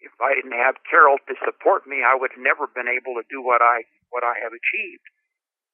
[0.00, 3.24] if I didn't have Carol to support me, I would have never been able to
[3.28, 5.06] do what I what I have achieved.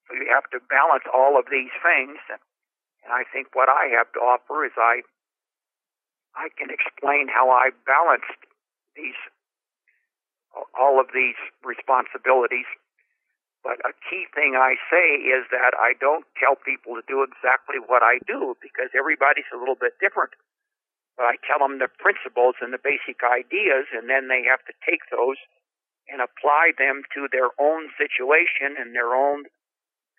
[0.08, 2.42] So you have to balance all of these things, and,
[3.06, 5.02] and I think what I have to offer is I
[6.34, 8.40] I can explain how I balanced
[8.96, 9.18] these
[10.78, 12.68] all of these responsibilities.
[13.64, 17.78] But a key thing I say is that I don't tell people to do exactly
[17.78, 20.34] what I do because everybody's a little bit different.
[21.16, 24.74] But I tell them the principles and the basic ideas, and then they have to
[24.80, 25.36] take those
[26.08, 29.46] and apply them to their own situation and their own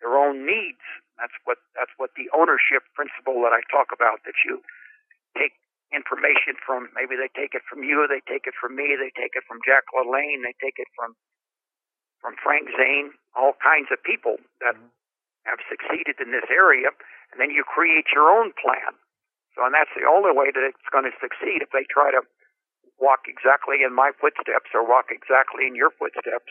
[0.01, 0.83] their own needs.
[1.17, 4.21] That's what that's what the ownership principle that I talk about.
[4.25, 4.61] That you
[5.37, 5.55] take
[5.93, 9.37] information from maybe they take it from you, they take it from me, they take
[9.37, 11.15] it from Jack LaLanne, they take it from
[12.23, 14.95] from Frank Zane, all kinds of people that mm-hmm.
[15.43, 16.87] have succeeded in this area,
[17.35, 18.95] and then you create your own plan.
[19.53, 21.61] So, and that's the only way that it's going to succeed.
[21.61, 22.25] If they try to
[22.97, 26.49] walk exactly in my footsteps or walk exactly in your footsteps,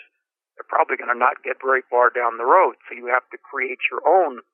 [0.54, 2.78] they're probably going to not get very far down the road.
[2.86, 4.44] So you have to create your own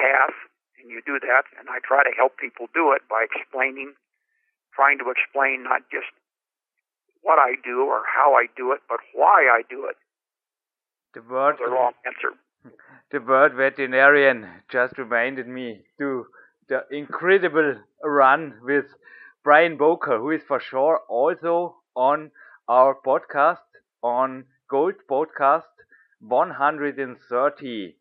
[0.00, 0.36] path,
[0.80, 1.44] and you do that.
[1.60, 3.92] And I try to help people do it by explaining,
[4.72, 6.08] trying to explain not just
[7.20, 9.96] what I do or how I do it, but why I do it.
[11.14, 12.32] The word, the wrong answer.
[13.10, 16.26] The word veterinarian just reminded me to
[16.68, 18.86] the incredible run with
[19.44, 22.30] Brian Boker, who is for sure also on
[22.68, 23.58] our podcast
[24.02, 25.68] on Gold Podcast
[26.20, 27.96] 130.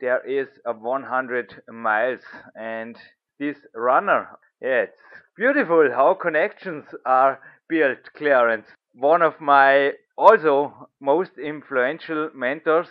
[0.00, 2.20] There is a 100 miles,
[2.54, 2.96] and
[3.38, 5.00] this runner, yeah, it's
[5.36, 8.66] beautiful how connections are built, Clarence.
[8.94, 12.88] One of my also most influential mentors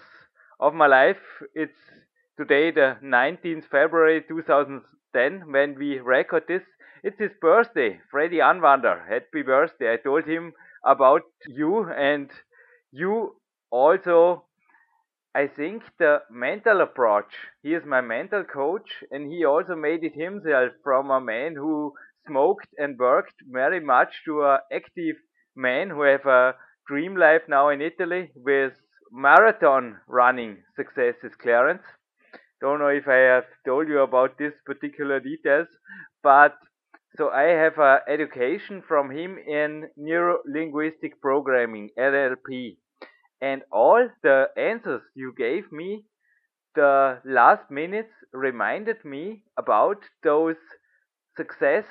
[0.59, 1.21] of my life.
[1.53, 1.77] It's
[2.37, 4.81] today the 19th February 2000.
[5.17, 6.63] Then, when we record this,
[7.03, 9.07] it's his birthday, Freddy Anwander.
[9.07, 9.93] Happy birthday.
[9.93, 10.53] I told him
[10.85, 12.29] about you and
[12.91, 13.35] you
[13.71, 14.45] also,
[15.33, 17.33] I think, the mental approach.
[17.63, 21.93] He is my mental coach and he also made it himself from a man who
[22.27, 25.15] smoked and worked very much to an active
[25.55, 26.55] man who have a
[26.87, 28.73] dream life now in Italy with
[29.11, 31.96] marathon running successes, Clarence.
[32.61, 35.67] Don't know if I have told you about this particular details,
[36.23, 36.55] but
[37.15, 42.77] so I have a education from him in neuro-linguistic programming, NLP.
[43.41, 46.05] And all the answers you gave me
[46.75, 50.57] the last minutes reminded me about those
[51.35, 51.85] success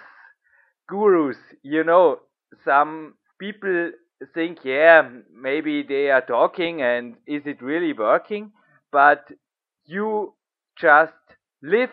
[0.88, 1.38] gurus.
[1.62, 2.20] You know,
[2.64, 3.92] some people
[4.35, 8.52] think, yeah, maybe they are talking and is it really working?
[8.92, 9.26] But
[9.87, 10.35] you
[10.80, 11.12] just
[11.62, 11.90] live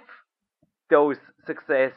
[0.89, 1.91] those success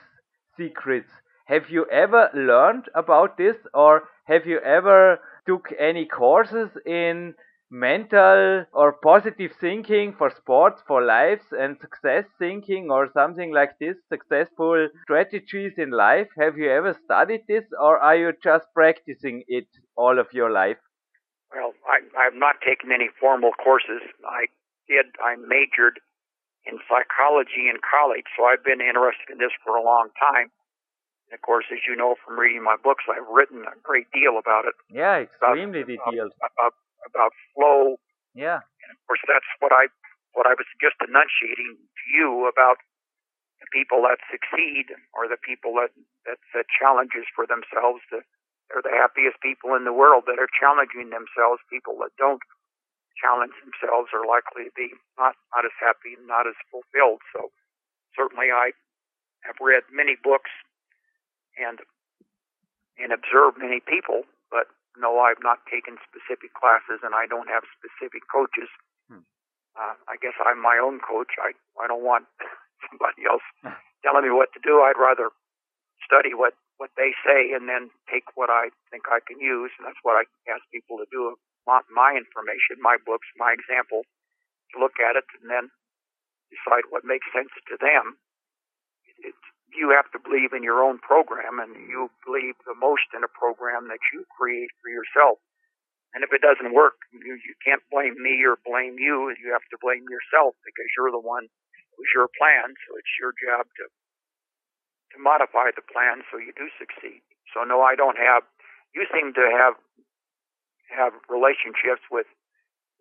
[0.57, 1.11] secrets.
[1.46, 7.35] Have you ever learned about this or have you ever took any courses in
[7.70, 13.96] mental or positive thinking for sports, for lives and success thinking or something like this,
[14.09, 16.29] successful strategies in life?
[16.38, 20.79] Have you ever studied this or are you just practicing it all of your life?
[21.55, 24.03] Well, I, I've not taken any formal courses.
[24.27, 24.46] I
[24.88, 26.01] did, I majored
[26.67, 30.51] in psychology in college, so I've been interested in this for a long time.
[31.27, 34.39] And of course, as you know from reading my books, I've written a great deal
[34.39, 34.75] about it.
[34.91, 36.33] Yeah, extremely about, detailed.
[36.39, 36.75] About,
[37.07, 37.99] about flow.
[38.35, 38.63] Yeah.
[38.63, 39.91] And of course, that's what I
[40.35, 42.77] what I was just enunciating to you about
[43.59, 45.91] the people that succeed or the people that
[46.29, 48.05] that set challenges for themselves.
[48.15, 48.23] To,
[48.71, 51.63] they're the happiest people in the world that are challenging themselves.
[51.71, 52.43] People that don't
[53.17, 57.25] challenge themselves are likely to be not not as happy and not as fulfilled.
[57.33, 57.51] So
[58.15, 58.77] certainly, I
[59.45, 60.53] have read many books
[61.57, 61.81] and
[62.97, 67.69] and observe many people, but no, I've not taken specific classes and I don't have
[67.77, 68.69] specific coaches.
[69.09, 69.25] Hmm.
[69.77, 71.37] Uh, I guess I'm my own coach.
[71.41, 72.29] I I don't want
[72.89, 73.45] somebody else
[74.05, 74.85] telling me what to do.
[74.85, 75.33] I'd rather
[76.05, 79.89] study what what they say and then take what I think I can use, and
[79.89, 81.37] that's what I ask people to do.
[81.67, 84.07] My, my information, my books, my example,
[84.73, 85.69] to look at it and then
[86.51, 88.19] decide what makes sense to them.
[89.07, 89.39] It, it,
[89.75, 93.31] you have to believe in your own program and you believe the most in a
[93.31, 95.43] program that you create for yourself.
[96.15, 99.35] And if it doesn't work, you, you can't blame me or blame you.
[99.37, 101.51] You have to blame yourself because you're the one
[101.99, 102.73] who's your plan.
[102.87, 103.85] So it's your job to
[105.15, 107.23] to modify the plan so you do succeed.
[107.55, 108.43] So no, I don't have.
[108.95, 109.77] You seem to have
[110.90, 112.27] have relationships with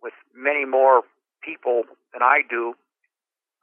[0.02, 1.02] with many more
[1.42, 2.76] people than I do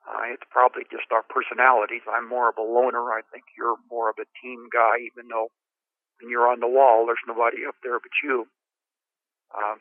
[0.02, 2.02] uh, it's probably just our personalities.
[2.10, 3.14] I'm more of a loner.
[3.14, 5.48] I think you're more of a team guy, even though
[6.18, 8.46] when you're on the wall, there's nobody up there but you.
[9.54, 9.78] Um,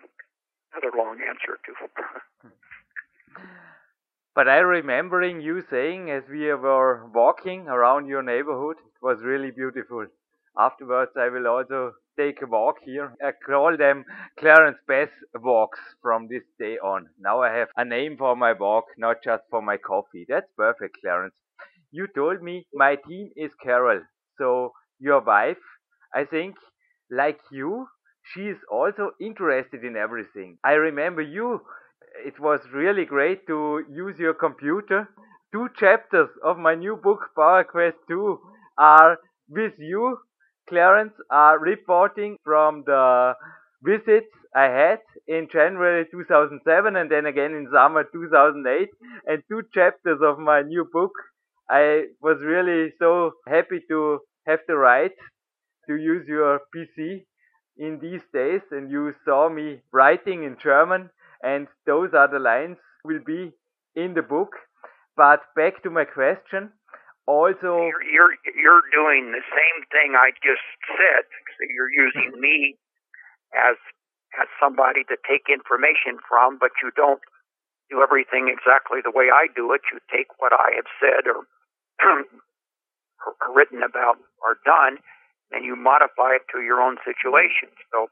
[0.74, 1.74] another long answer too.
[4.36, 9.50] but I remembering you saying as we were walking around your neighborhood, it was really
[9.50, 10.06] beautiful.
[10.58, 13.16] Afterwards, I will also take a walk here.
[13.24, 14.06] I call them
[14.38, 17.10] Clarence Bass walks from this day on.
[17.20, 20.26] Now I have a name for my walk, not just for my coffee.
[20.30, 21.36] That's perfect, Clarence.
[21.92, 24.02] You told me my team is Carol.
[24.38, 25.58] So your wife,
[26.14, 26.56] I think,
[27.10, 27.88] like you,
[28.24, 30.58] she is also interested in everything.
[30.64, 31.62] I remember you.
[32.26, 35.10] It was really great to use your computer.
[35.52, 38.40] Two chapters of my new book, Power Quest 2,
[38.78, 39.18] are
[39.50, 40.20] with you
[40.68, 43.34] Clarence are reporting from the
[43.84, 48.90] visits I had in January 2007 and then again in summer 2008
[49.28, 51.12] and two chapters of my new book.
[51.70, 55.12] I was really so happy to have the right
[55.88, 57.26] to use your PC
[57.78, 61.10] in these days and you saw me writing in German
[61.42, 63.52] and those are the lines will be
[63.96, 64.50] in the book.
[65.16, 66.72] But back to my question,
[67.32, 71.24] also you're, you're you're doing the same thing I just said.
[71.58, 72.76] So you're using me
[73.56, 73.80] as
[74.40, 77.24] as somebody to take information from, but you don't
[77.92, 79.84] do everything exactly the way I do it.
[79.92, 81.44] You take what I have said or,
[83.28, 85.04] or written about or done,
[85.52, 87.72] and you modify it to your own situation.
[87.92, 88.08] So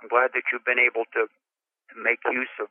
[0.00, 2.68] I'm glad that you've been able to to make use of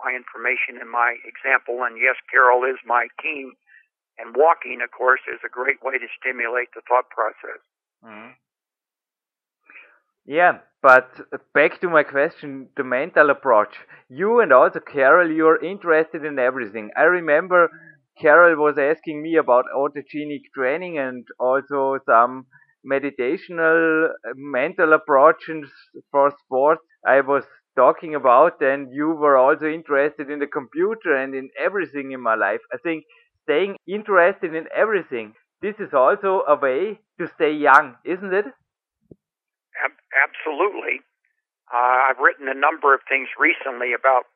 [0.00, 1.84] my information and my example.
[1.84, 3.52] And yes, Carol is my team
[4.18, 7.60] and walking, of course, is a great way to stimulate the thought process.
[8.04, 8.32] Mm-hmm.
[10.26, 11.08] Yeah, but
[11.54, 13.74] back to my question, the mental approach.
[14.08, 16.90] You and also Carol, you're interested in everything.
[16.96, 17.70] I remember
[18.20, 22.46] Carol was asking me about autogenic training and also some
[22.86, 25.70] meditational uh, mental approaches
[26.10, 27.44] for sports I was
[27.76, 32.34] talking about and you were also interested in the computer and in everything in my
[32.34, 32.60] life.
[32.72, 33.04] I think
[33.46, 35.34] staying interested in everything.
[35.62, 38.44] This is also a way to stay young, isn't it?
[40.12, 41.00] Absolutely.
[41.72, 44.26] Uh, I've written a number of things recently about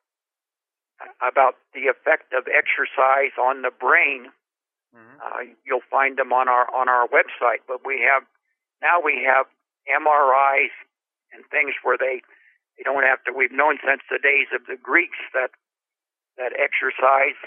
[1.17, 4.29] about the effect of exercise on the brain.
[4.93, 5.17] Mm-hmm.
[5.17, 7.65] Uh, you'll find them on our on our website.
[7.67, 8.23] But we have
[8.81, 9.47] now we have
[9.89, 10.75] MRIs
[11.33, 12.21] and things where they
[12.77, 13.33] they don't have to.
[13.33, 15.51] We've known since the days of the Greeks that
[16.37, 17.39] that exercise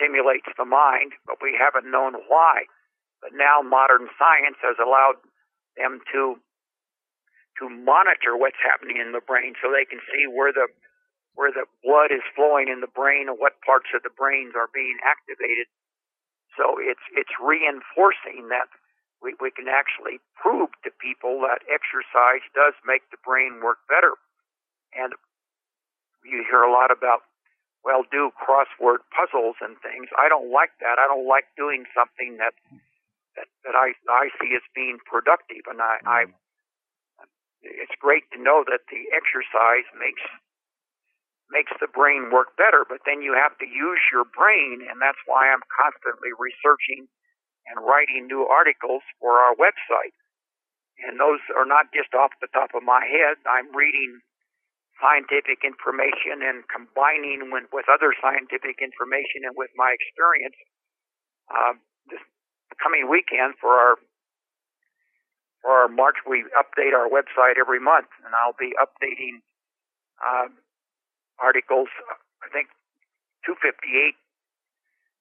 [0.00, 2.64] stimulates the mind, but we haven't known why.
[3.20, 5.20] But now modern science has allowed
[5.76, 6.40] them to
[7.60, 10.72] to monitor what's happening in the brain so they can see where the
[11.36, 14.72] where the blood is flowing in the brain and what parts of the brains are
[14.72, 15.68] being activated.
[16.56, 18.72] So it's it's reinforcing that
[19.20, 24.16] we, we can actually prove to people that exercise does make the brain work better.
[24.96, 25.12] And
[26.24, 27.28] you hear a lot about
[27.84, 30.08] well do crossword puzzles and things.
[30.18, 31.00] I don't like that.
[31.00, 32.54] I don't like doing something that
[33.36, 36.36] that, that I I see as being productive, and I, I mm-hmm.
[37.62, 40.22] it's great to know that the exercise makes
[41.50, 45.20] makes the brain work better, but then you have to use your brain, and that's
[45.26, 47.10] why I'm constantly researching
[47.66, 50.14] and writing new articles for our website.
[51.02, 53.40] And those are not just off the top of my head.
[53.48, 54.20] I'm reading
[55.00, 60.56] scientific information and combining with, with other scientific information and with my experience.
[61.48, 61.74] Uh,
[62.12, 62.22] this
[62.78, 63.96] coming weekend for our
[65.60, 69.44] for our March, we update our website every month, and I'll be updating
[70.24, 70.48] uh,
[71.36, 71.92] articles.
[72.40, 72.72] I think
[73.44, 74.16] 258,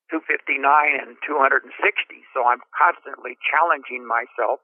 [0.07, 0.63] 259,
[0.95, 1.67] and 260.
[2.31, 4.63] So I'm constantly challenging myself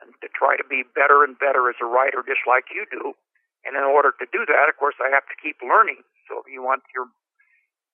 [0.00, 3.12] and to try to be better and better as a writer, just like you do.
[3.64, 6.00] And in order to do that, of course, I have to keep learning.
[6.28, 7.08] So if you want your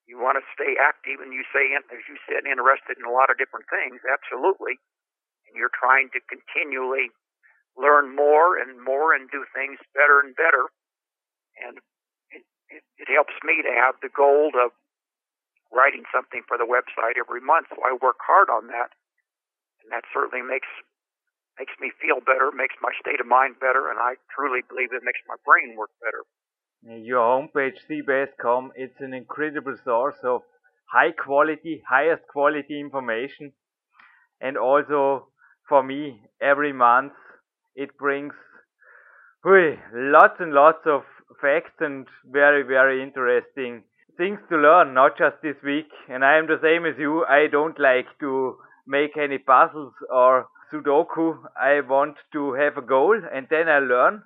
[0.06, 3.26] you want to stay active and you say, as you said, interested in a lot
[3.26, 4.78] of different things, absolutely.
[5.50, 7.10] And you're trying to continually
[7.74, 10.70] learn more and more and do things better and better.
[11.58, 11.82] And
[12.30, 14.70] it, it, it helps me to have the goal of
[15.74, 17.66] writing something for the website every month.
[17.74, 18.94] So I work hard on that.
[19.82, 20.70] And that certainly makes
[21.58, 25.04] makes me feel better, makes my state of mind better, and I truly believe it
[25.04, 26.24] makes my brain work better.
[26.82, 30.42] Your homepage, cbass.com, it's an incredible source of
[30.92, 33.52] high quality, highest quality information.
[34.40, 35.28] And also
[35.68, 37.12] for me, every month
[37.74, 38.34] it brings
[39.44, 41.02] whoo, lots and lots of
[41.40, 43.82] facts and very, very interesting
[44.16, 45.88] things to learn, not just this week.
[46.08, 47.24] And I am the same as you.
[47.24, 48.56] I don't like to
[48.86, 54.22] make any puzzles or Sudoku, I want to have a goal and then I learn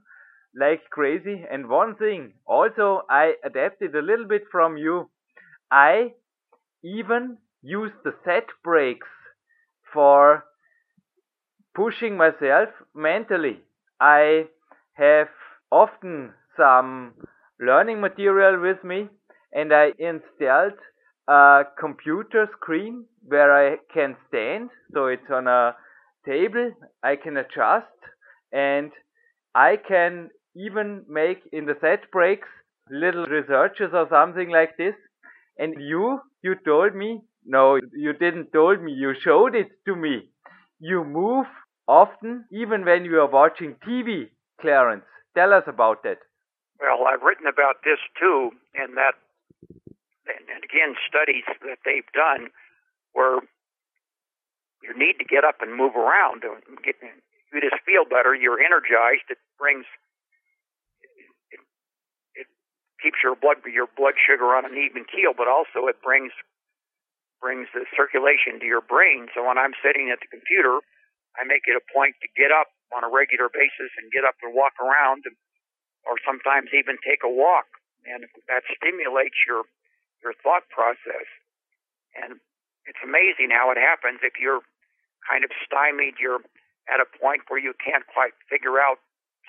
[0.55, 1.45] like crazy.
[1.51, 5.11] And one thing also I adapted a little bit from you.
[5.71, 6.15] I
[6.83, 9.07] even use the set breaks
[9.93, 10.45] for
[11.75, 13.61] pushing myself mentally.
[14.01, 14.47] I
[14.95, 15.29] have
[15.71, 17.15] often some
[17.61, 19.09] learning material with me
[19.53, 20.79] and I installed
[21.29, 24.71] a computer screen where I can stand.
[24.93, 25.75] So it's on a
[26.27, 27.87] table I can adjust
[28.53, 28.91] and
[29.55, 32.49] I can even make in the set breaks
[32.91, 34.95] little researches or something like this.
[35.59, 40.29] And you, you told me, no, you didn't told me, you showed it to me.
[40.81, 41.47] You move
[41.87, 45.05] often, even when you are watching TV, Clarence.
[45.37, 46.19] Tell us about that.
[46.81, 49.15] Well, I've written about this too, and that,
[50.71, 52.55] again, studies that they've done
[53.13, 53.43] where
[54.83, 56.47] you need to get up and move around.
[56.47, 58.33] You just feel better.
[58.33, 59.27] You're energized.
[59.29, 59.85] It brings
[61.51, 61.61] it,
[62.39, 62.49] it
[63.03, 66.33] keeps your blood your blood sugar on an even keel, but also it brings
[67.43, 69.29] brings the circulation to your brain.
[69.35, 70.81] So when I'm sitting at the computer,
[71.41, 74.37] I make it a point to get up on a regular basis and get up
[74.45, 75.25] and walk around,
[76.05, 77.67] or sometimes even take a walk,
[78.05, 79.65] and that stimulates your
[80.23, 81.27] your thought process.
[82.17, 82.41] And
[82.87, 84.65] it's amazing how it happens if you're
[85.25, 86.43] kind of stymied, you're
[86.89, 88.99] at a point where you can't quite figure out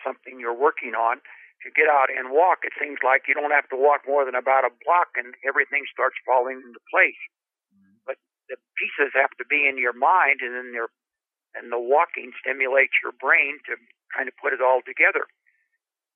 [0.04, 1.24] something you're working on.
[1.62, 4.26] If you get out and walk, it seems like you don't have to walk more
[4.26, 7.22] than about a block and everything starts falling into place.
[7.70, 8.02] Mm-hmm.
[8.10, 8.18] But
[8.50, 10.90] the pieces have to be in your mind and then they're
[11.56, 13.76] and the walking stimulates your brain to
[14.16, 15.28] kind of put it all together.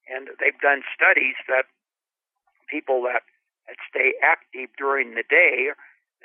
[0.07, 1.67] And they've done studies that
[2.69, 3.25] people that,
[3.67, 5.73] that stay active during the day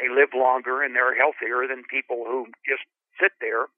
[0.01, 2.89] they live longer and they're healthier than people who just
[3.21, 3.69] sit there.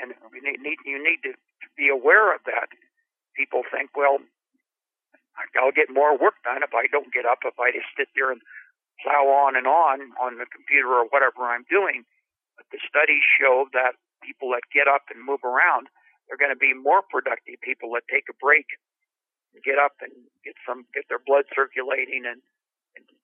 [0.00, 1.36] And you need you need to
[1.76, 2.72] be aware of that.
[3.36, 4.24] People think, well,
[5.36, 8.32] I'll get more work done if I don't get up, if I just sit there
[8.32, 8.40] and
[9.04, 12.08] plow on and on on the computer or whatever I'm doing.
[12.56, 15.92] But the studies show that people that get up and move around,
[16.24, 17.60] they're going to be more productive.
[17.60, 18.64] People that take a break,
[19.60, 22.40] get up and get some, get their blood circulating, and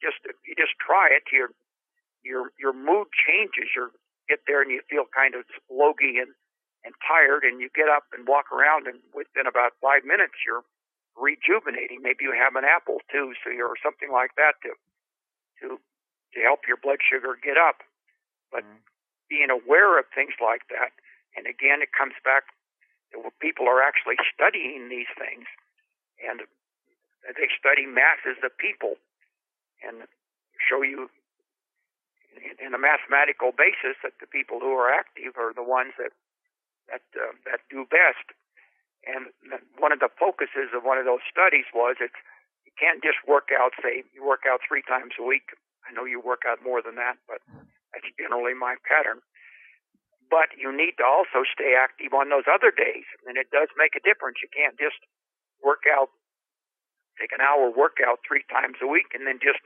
[0.03, 1.53] just if you just try it, you're
[2.23, 3.71] your your mood changes.
[3.75, 3.91] You
[4.29, 6.33] get there and you feel kind of logy and
[6.87, 10.63] and tired, and you get up and walk around, and within about five minutes you're
[11.19, 11.99] rejuvenating.
[12.03, 14.71] Maybe you have an apple too, so you're something like that to
[15.63, 17.83] to to help your blood sugar get up.
[18.55, 18.87] But mm-hmm.
[19.27, 20.95] being aware of things like that,
[21.35, 22.55] and again, it comes back
[23.11, 25.51] to people are actually studying these things,
[26.23, 26.47] and
[27.27, 29.01] they study masses of people
[29.85, 30.07] and
[30.59, 31.09] show you
[32.63, 36.15] in a mathematical basis that the people who are active are the ones that
[36.89, 38.33] that uh, that do best.
[39.07, 39.31] And
[39.79, 42.19] one of the focuses of one of those studies was it's
[42.67, 43.73] you can't just work out.
[43.83, 45.55] Say you work out three times a week.
[45.87, 47.41] I know you work out more than that, but
[47.93, 49.25] that's generally my pattern.
[50.29, 53.97] But you need to also stay active on those other days, and it does make
[53.97, 54.45] a difference.
[54.45, 55.01] You can't just
[55.65, 56.13] work out,
[57.21, 59.61] take an hour workout three times a week, and then just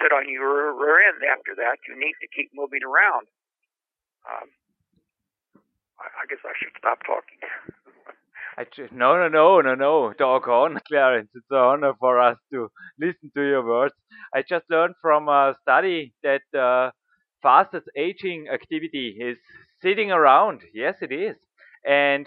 [0.00, 1.82] sit on your rear end after that.
[1.86, 3.26] You need to keep moving around.
[4.24, 4.48] Um,
[6.00, 7.38] I, I guess I should stop talking.
[8.58, 11.30] I just, no, no, no, no, no, doggone, Clarence.
[11.34, 12.68] It's an honor for us to
[13.00, 13.94] listen to your words.
[14.34, 16.90] I just learned from a study that uh,
[17.42, 19.38] fastest aging activity is
[19.82, 20.60] sitting around.
[20.74, 21.36] Yes, it is.
[21.86, 22.26] And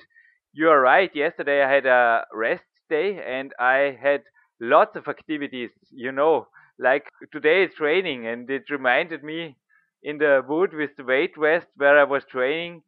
[0.53, 1.11] you are right.
[1.13, 4.21] Yesterday I had a rest day and I had
[4.59, 6.47] lots of activities, you know,
[6.79, 9.55] like today is training and it reminded me
[10.03, 12.83] in the wood with the weight vest where I was training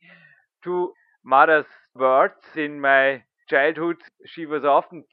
[0.64, 0.94] to
[1.24, 1.66] mother's
[1.96, 3.98] words in my childhood.
[4.26, 5.04] She was often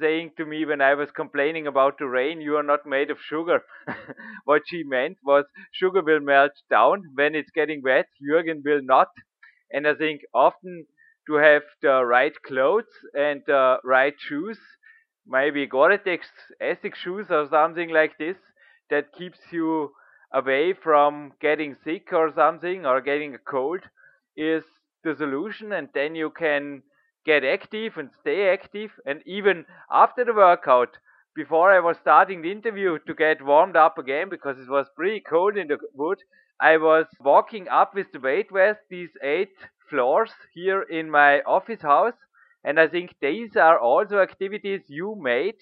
[0.00, 3.18] saying to me when I was complaining about the rain, you are not made of
[3.20, 3.62] sugar.
[4.44, 9.08] what she meant was sugar will melt down when it's getting wet, Jürgen will not.
[9.72, 10.86] And I think often
[11.26, 14.58] to have the right clothes and the right shoes,
[15.26, 16.26] maybe Gore-Tex
[16.60, 18.36] Essex shoes or something like this,
[18.90, 19.92] that keeps you
[20.32, 23.80] away from getting sick or something or getting a cold
[24.36, 24.64] is
[25.04, 26.82] the solution and then you can
[27.24, 28.90] get active and stay active.
[29.06, 30.96] And even after the workout
[31.34, 35.20] before I was starting the interview to get warmed up again because it was pretty
[35.20, 36.18] cold in the wood
[36.60, 39.54] I was walking up with the weight vest these eight
[39.88, 42.14] floors here in my office house
[42.64, 45.56] and I think these are also activities you made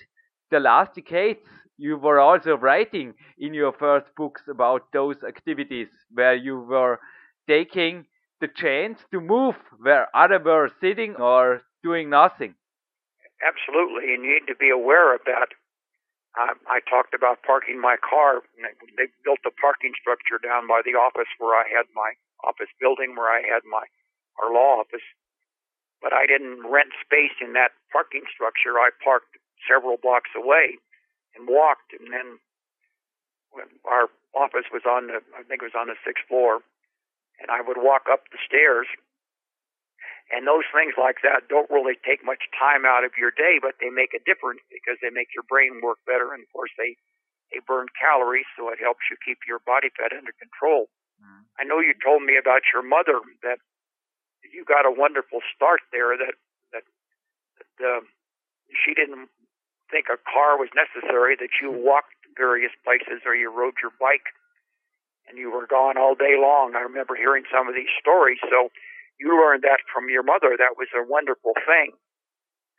[0.51, 1.41] the last decades
[1.79, 6.99] you were also writing in your first books about those activities where you were
[7.47, 8.05] taking
[8.41, 12.55] the chance to move where others were sitting or doing nothing.
[13.39, 15.55] Absolutely, and you need to be aware of that.
[16.35, 18.43] I, I talked about parking my car.
[18.99, 23.15] They built a parking structure down by the office where I had my office building,
[23.15, 23.87] where I had my
[24.43, 25.07] our law office.
[25.99, 28.79] But I didn't rent space in that parking structure.
[28.79, 29.35] I parked
[29.67, 30.79] several blocks away
[31.35, 32.39] and walked, and then
[33.51, 36.61] when our office was on the, I think it was on the sixth floor,
[37.41, 38.87] and I would walk up the stairs.
[40.29, 43.81] And those things like that don't really take much time out of your day, but
[43.81, 46.37] they make a difference because they make your brain work better.
[46.37, 47.01] And of course, they,
[47.49, 50.93] they burn calories, so it helps you keep your body fat under control.
[51.17, 51.49] Mm.
[51.57, 53.57] I know you told me about your mother that
[54.47, 56.35] you got a wonderful start there that,
[56.73, 56.85] that,
[57.59, 58.01] that uh,
[58.73, 59.29] she didn't
[59.91, 64.31] think a car was necessary, that you walked various places or you rode your bike
[65.29, 66.73] and you were gone all day long.
[66.77, 68.41] I remember hearing some of these stories.
[68.49, 68.73] So
[69.21, 70.57] you learned that from your mother.
[70.57, 71.93] That was a wonderful thing.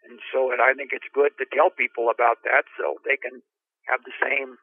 [0.08, 3.44] And so and I think it's good to tell people about that so they can
[3.86, 4.58] have the same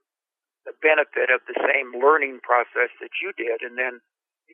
[0.67, 4.03] the benefit of the same learning process that you did and then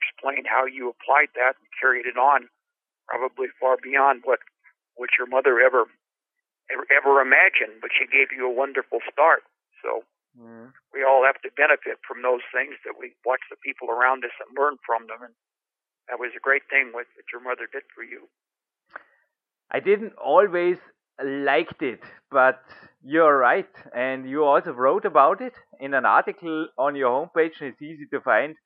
[0.02, 2.50] explain how you applied that and carried it on
[3.06, 4.40] probably far beyond what
[4.98, 5.86] what your mother ever
[6.70, 9.42] ever, ever imagined, but she gave you a wonderful start.
[9.82, 10.04] So
[10.38, 10.72] Mm.
[10.92, 14.32] We all have to benefit from those things that we watch the people around us
[14.40, 15.20] and learn from them.
[15.22, 15.34] And
[16.08, 18.28] that was a great thing what, what your mother did for you.
[19.70, 20.76] I didn't always
[21.22, 22.00] liked it,
[22.30, 22.60] but
[23.04, 23.68] you're right.
[23.94, 28.06] And you also wrote about it in an article on your homepage, and it's easy
[28.12, 28.56] to find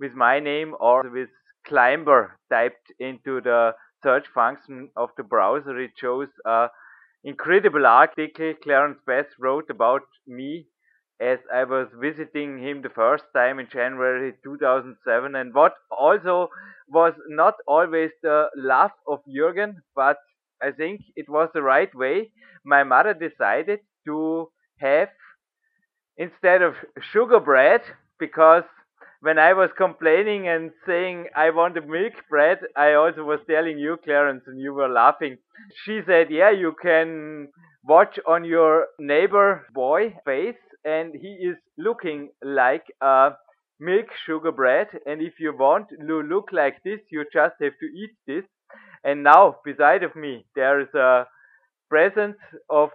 [0.00, 1.28] with my name or with
[1.66, 5.78] Climber typed into the search function of the browser.
[5.78, 6.70] It shows an
[7.24, 10.66] incredible article Clarence Bass wrote about me
[11.20, 16.48] as I was visiting him the first time in January 2007 and what also
[16.88, 20.16] was not always the love of Jürgen but
[20.62, 22.32] I think it was the right way.
[22.64, 25.08] My mother decided to have
[26.16, 27.82] instead of sugar bread
[28.18, 28.64] because
[29.20, 33.78] when I was complaining and saying I want a milk bread, I also was telling
[33.78, 35.36] you, Clarence, and you were laughing.
[35.84, 37.48] She said, yeah, you can
[37.84, 43.30] watch on your neighbor boy face and he is looking like a
[43.78, 47.86] milk sugar bread and if you want to look like this you just have to
[47.86, 48.44] eat this
[49.04, 51.26] and now beside of me there is a
[51.88, 52.36] present
[52.68, 52.90] of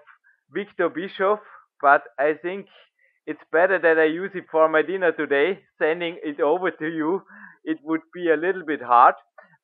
[0.54, 1.40] Victor Bischoff
[1.82, 2.68] but I think
[3.28, 7.24] it's better that I use it for my dinner today sending it over to you
[7.64, 9.16] it would be a little bit hard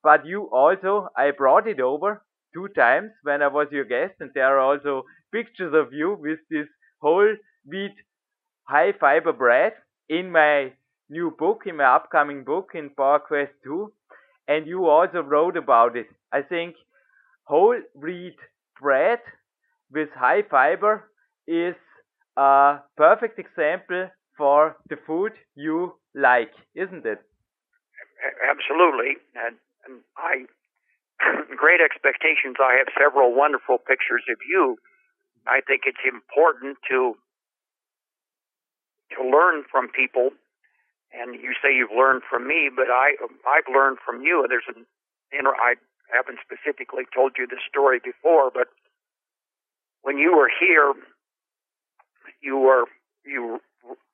[0.04, 4.32] but you also I brought it over two times when I was your guest and
[4.34, 6.68] there are also pictures of you with this
[7.02, 7.36] whole
[7.66, 7.96] wheat
[8.68, 9.74] high fiber bread
[10.10, 10.74] in my
[11.10, 13.92] new book, in my upcoming book in Power Quest 2.
[14.48, 16.08] And you also wrote about it.
[16.32, 16.76] I think
[17.44, 18.38] whole wheat
[18.82, 19.20] bread
[19.92, 21.10] with high fiber
[21.48, 21.76] is
[22.38, 27.20] a perfect example for the food you like, isn't it?
[28.50, 29.18] Absolutely.
[29.36, 29.56] And,
[29.86, 30.46] and I,
[31.56, 32.58] great expectations.
[32.60, 34.78] I have several wonderful pictures of you.
[35.48, 37.16] I think it's important to
[39.18, 40.30] to learn from people.
[41.12, 44.46] And you say you've learned from me, but I I've learned from you.
[44.48, 44.86] There's an
[45.34, 45.76] inter I
[46.14, 48.68] haven't specifically told you this story before, but
[50.04, 50.94] when you were here,
[52.42, 52.86] you were
[53.26, 53.60] you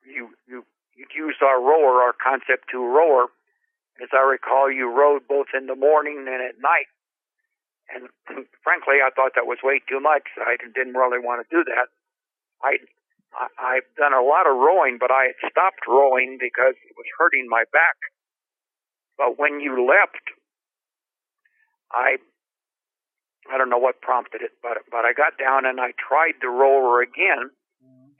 [0.06, 0.64] you you
[0.96, 3.28] you used our rower, our Concept2 rower.
[4.02, 6.86] As I recall, you rode both in the morning and at night.
[7.90, 8.08] And
[8.62, 10.28] frankly, I thought that was way too much.
[10.38, 11.88] I didn't really want to do that.
[12.62, 12.78] I,
[13.34, 17.06] I I've done a lot of rowing, but I had stopped rowing because it was
[17.18, 17.96] hurting my back.
[19.16, 20.22] But when you left,
[21.92, 22.18] I
[23.50, 26.48] I don't know what prompted it, but but I got down and I tried the
[26.48, 27.50] rower again,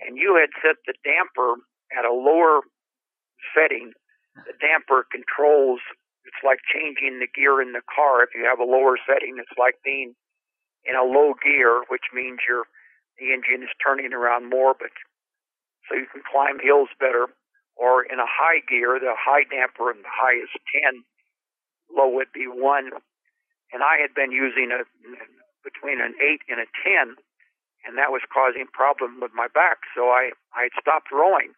[0.00, 1.60] and you had set the damper
[1.96, 2.60] at a lower
[3.54, 3.92] setting.
[4.34, 5.80] The damper controls.
[6.24, 8.22] It's like changing the gear in the car.
[8.22, 10.14] If you have a lower setting, it's like being
[10.84, 12.64] in a low gear, which means your
[13.18, 14.94] the engine is turning around more, but
[15.88, 17.26] so you can climb hills better.
[17.74, 20.50] Or in a high gear, the high damper and the high is
[20.86, 21.02] 10,
[21.90, 22.90] low would be 1,
[23.72, 24.82] and I had been using a
[25.64, 27.16] between an eight and a ten,
[27.88, 29.80] and that was causing problems with my back.
[29.96, 31.56] So I I stopped rowing.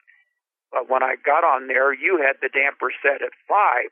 [0.70, 3.90] But when I got on there, you had the damper set at five,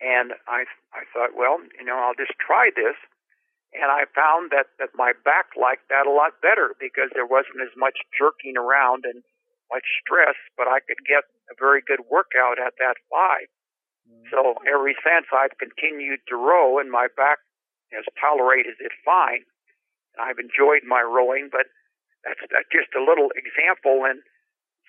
[0.00, 0.64] and I
[0.96, 2.96] I thought, well, you know, I'll just try this.
[3.76, 7.60] And I found that that my back liked that a lot better because there wasn't
[7.60, 9.20] as much jerking around and
[9.68, 13.52] much stress, but I could get a very good workout at that five.
[14.08, 14.32] Mm-hmm.
[14.32, 17.44] So ever since I've continued to row and my back
[17.92, 19.44] has tolerated it fine.
[20.20, 21.66] I've enjoyed my rowing, but
[22.22, 24.22] that's, that's just a little example in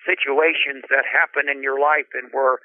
[0.06, 2.62] situations that happen in your life and where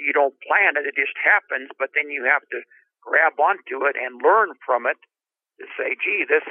[0.00, 2.64] you don't plan it, it just happens, but then you have to
[3.04, 4.98] grab onto it and learn from it
[5.62, 6.44] to say, gee, this,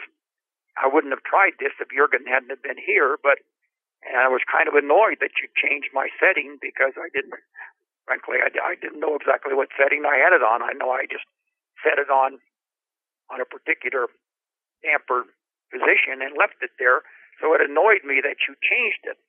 [0.80, 3.42] I wouldn't have tried this if Jürgen hadn't have been here, but
[4.06, 7.34] and I was kind of annoyed that you changed my setting because I didn't
[8.08, 10.64] frankly, I, I didn't know exactly what setting I had it on.
[10.64, 11.28] I know I just
[11.84, 12.40] set it on
[13.28, 14.08] on a particular
[14.80, 15.28] damper
[15.70, 17.04] position and left it there.
[17.40, 19.20] So it annoyed me that you changed it.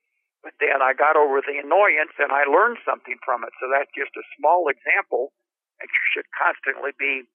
[0.43, 3.53] But then I got over the annoyance and I learned something from it.
[3.59, 5.35] So that's just a small example
[5.83, 7.27] that you should constantly be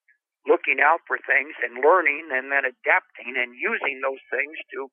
[0.47, 4.91] looking out for things and learning and then adapting and using those things to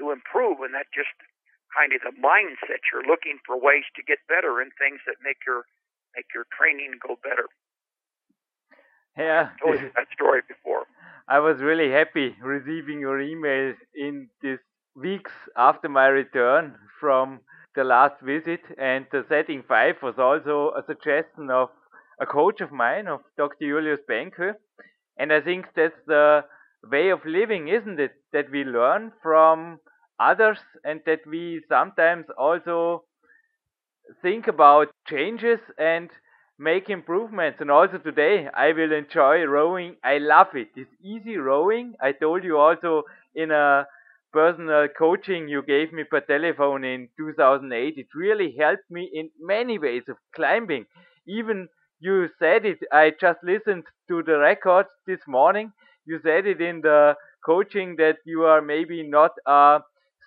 [0.00, 1.12] to improve and that just
[1.72, 5.40] kind of the mindset you're looking for ways to get better and things that make
[5.44, 5.64] your
[6.16, 7.48] make your training go better.
[9.16, 9.52] Yeah.
[9.52, 10.88] I told you that story before.
[11.28, 14.58] I was really happy receiving your email in these
[14.94, 17.40] weeks after my return from
[17.74, 21.70] the last visit, and the setting five was also a suggestion of
[22.20, 23.66] a coach of mine, of Dr.
[23.66, 24.54] Julius Benke.
[25.16, 26.44] And I think that's the
[26.90, 28.12] way of living, isn't it?
[28.32, 29.80] That we learn from
[30.20, 33.04] others and that we sometimes also
[34.22, 36.10] think about changes and
[36.62, 37.60] make improvements.
[37.60, 39.96] And also today, I will enjoy rowing.
[40.04, 40.68] I love it.
[40.76, 41.94] It's easy rowing.
[42.00, 43.02] I told you also
[43.34, 43.86] in a
[44.32, 47.94] personal coaching you gave me per telephone in 2008.
[47.96, 50.86] It really helped me in many ways of climbing.
[51.26, 51.68] Even
[52.00, 55.72] you said it, I just listened to the record this morning.
[56.06, 59.80] You said it in the coaching that you are maybe not a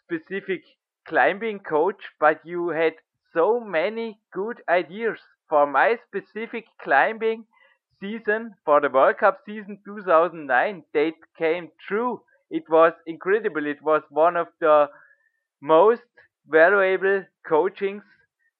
[0.04, 0.62] specific
[1.08, 2.94] climbing coach, but you had
[3.34, 5.20] so many good ideas
[5.50, 7.46] for my specific climbing
[8.00, 12.22] season for the World Cup season 2009 that came true.
[12.50, 13.66] It was incredible.
[13.66, 14.89] It was one of the
[15.62, 16.04] most
[16.48, 18.04] valuable coachings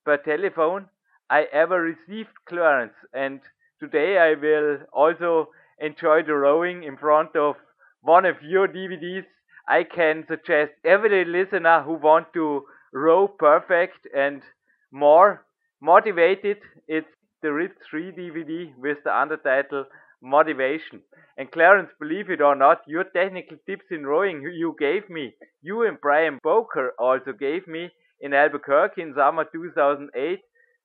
[0.06, 0.90] per telephone
[1.30, 2.94] I ever received, Clarence.
[3.14, 3.42] And
[3.80, 7.56] today I will also enjoy the rowing in front of
[8.02, 9.26] one of your DVDs.
[9.68, 14.44] I can suggest every listener who want to row perfect and
[14.92, 15.45] more
[15.82, 16.58] motivated.
[16.88, 17.08] It's
[17.42, 19.86] the RIT 3 DVD with the undertitle
[20.22, 21.02] Motivation.
[21.38, 25.84] And Clarence, believe it or not, your technical tips in rowing you gave me, you
[25.84, 30.42] and Brian Boker also gave me in Albuquerque in summer 2008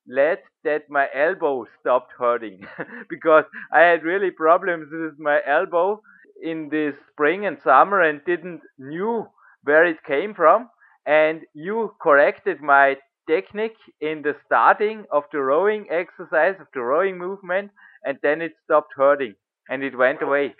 [0.07, 2.67] led that my elbow stopped hurting
[3.09, 6.01] because I had really problems with my elbow
[6.41, 9.27] in this spring and summer and didn't knew
[9.63, 10.69] where it came from
[11.05, 12.97] and you corrected my
[13.31, 17.71] technique in the starting of the rowing exercise, of the rowing movement,
[18.03, 19.35] and then it stopped hurting
[19.69, 20.51] and it went away.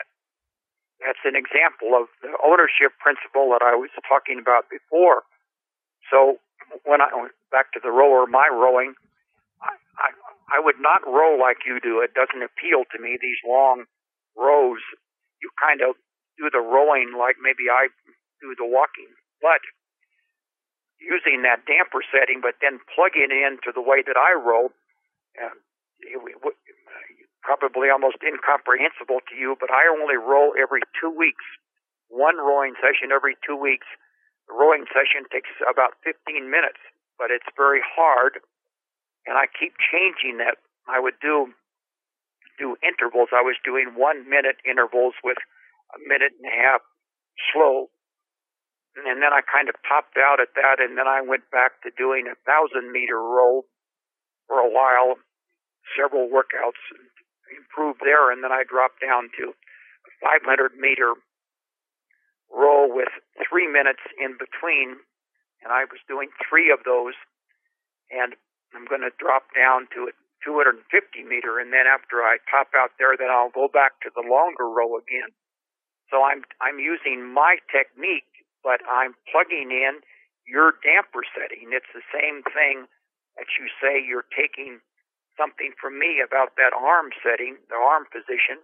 [1.04, 5.28] That's an example of the ownership principle that I was talking about before.
[6.08, 6.40] So
[6.88, 8.94] when I went back to the rower, my rowing,
[9.60, 10.10] I, I,
[10.56, 12.00] I would not row like you do.
[12.00, 13.90] It doesn't appeal to me, these long
[14.38, 14.80] rows.
[15.42, 15.98] You kind of
[16.38, 17.90] do the rowing like maybe I
[18.40, 19.10] do the walking.
[19.42, 19.60] But
[21.02, 24.70] using that damper setting, but then plugging it into the way that I row,
[25.42, 25.56] uh,
[27.42, 31.44] probably almost incomprehensible to you, but I only row every two weeks.
[32.08, 33.88] One rowing session every two weeks.
[34.48, 36.80] The rowing session takes about 15 minutes,
[37.18, 38.40] but it's very hard,
[39.26, 40.62] and I keep changing that.
[40.88, 41.54] I would do
[42.60, 43.30] do intervals.
[43.34, 45.38] I was doing one minute intervals with
[45.96, 46.82] a minute and a half
[47.50, 47.90] slow.
[48.96, 51.96] And then I kind of topped out at that, and then I went back to
[51.96, 53.64] doing a thousand meter row
[54.48, 55.16] for a while,
[55.96, 56.80] several workouts,
[57.56, 61.16] improved there, and then I dropped down to a 500 meter
[62.52, 63.12] row with
[63.48, 65.00] three minutes in between,
[65.64, 67.16] and I was doing three of those,
[68.12, 68.36] and
[68.76, 70.14] I'm going to drop down to a
[70.44, 70.84] 250
[71.24, 74.68] meter, and then after I top out there, then I'll go back to the longer
[74.68, 75.32] row again.
[76.10, 78.28] So I'm I'm using my technique,
[78.64, 80.02] but I'm plugging in
[80.48, 81.74] your damper setting.
[81.74, 82.90] It's the same thing
[83.38, 84.82] that you say you're taking
[85.40, 88.62] something from me about that arm setting, the arm position,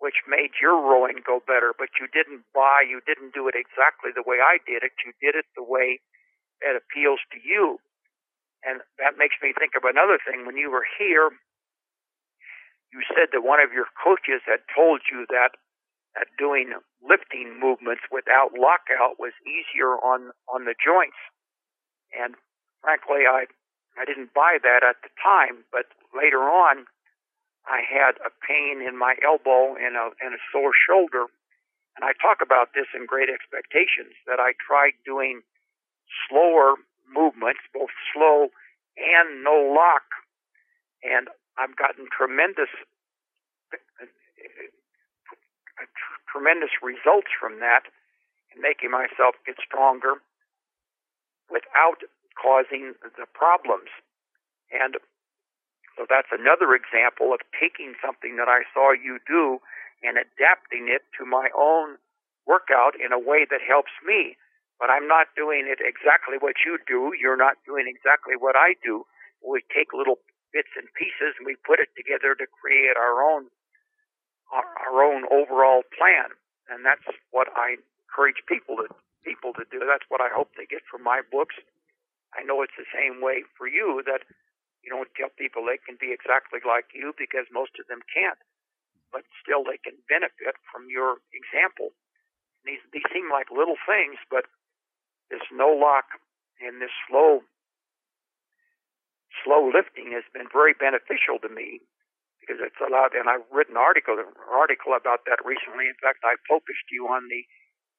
[0.00, 4.08] which made your rowing go better, but you didn't buy, you didn't do it exactly
[4.10, 4.96] the way I did it.
[5.04, 6.00] You did it the way
[6.64, 7.76] that appeals to you.
[8.64, 10.48] And that makes me think of another thing.
[10.48, 11.28] When you were here,
[12.92, 15.56] you said that one of your coaches had told you that
[16.18, 21.18] at doing lifting movements without lockout was easier on on the joints.
[22.14, 22.34] And
[22.82, 23.46] frankly, I
[23.98, 26.86] I didn't buy that at the time, but later on,
[27.66, 31.26] I had a pain in my elbow and a and a sore shoulder.
[31.96, 35.42] And I talk about this in Great Expectations that I tried doing
[36.26, 38.48] slower movements, both slow
[38.96, 40.06] and no lock,
[41.02, 42.70] and I've gotten tremendous
[46.30, 47.90] tremendous results from that
[48.54, 50.22] in making myself get stronger
[51.50, 52.06] without
[52.38, 53.90] causing the problems.
[54.70, 54.96] And
[55.98, 59.58] so that's another example of taking something that I saw you do
[60.00, 61.98] and adapting it to my own
[62.46, 64.38] workout in a way that helps me.
[64.80, 67.12] But I'm not doing it exactly what you do.
[67.12, 69.04] You're not doing exactly what I do.
[69.44, 70.24] We take little
[70.56, 73.52] bits and pieces and we put it together to create our own
[74.52, 76.34] our own overall plan.
[76.68, 78.86] And that's what I encourage people to
[79.24, 79.84] people to do.
[79.84, 81.54] That's what I hope they get from my books.
[82.32, 84.24] I know it's the same way for you that
[84.80, 88.40] you don't tell people they can be exactly like you because most of them can't,
[89.12, 91.92] but still they can benefit from your example.
[92.64, 94.48] These these seem like little things, but
[95.28, 96.16] this no lock
[96.64, 97.44] and this slow
[99.44, 101.80] slow lifting has been very beneficial to me
[102.50, 103.14] because it's allowed.
[103.14, 105.86] And I've written an article an article about that recently.
[105.86, 107.46] In fact, I focused you on the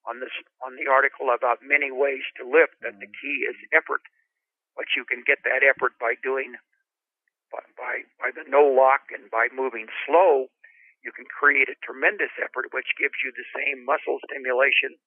[0.04, 2.76] on this on the article about many ways to lift.
[2.84, 4.04] That the key is effort,
[4.76, 6.60] but you can get that effort by doing
[7.48, 10.52] by by, by the no lock and by moving slow.
[11.00, 15.00] You can create a tremendous effort, which gives you the same muscle stimulation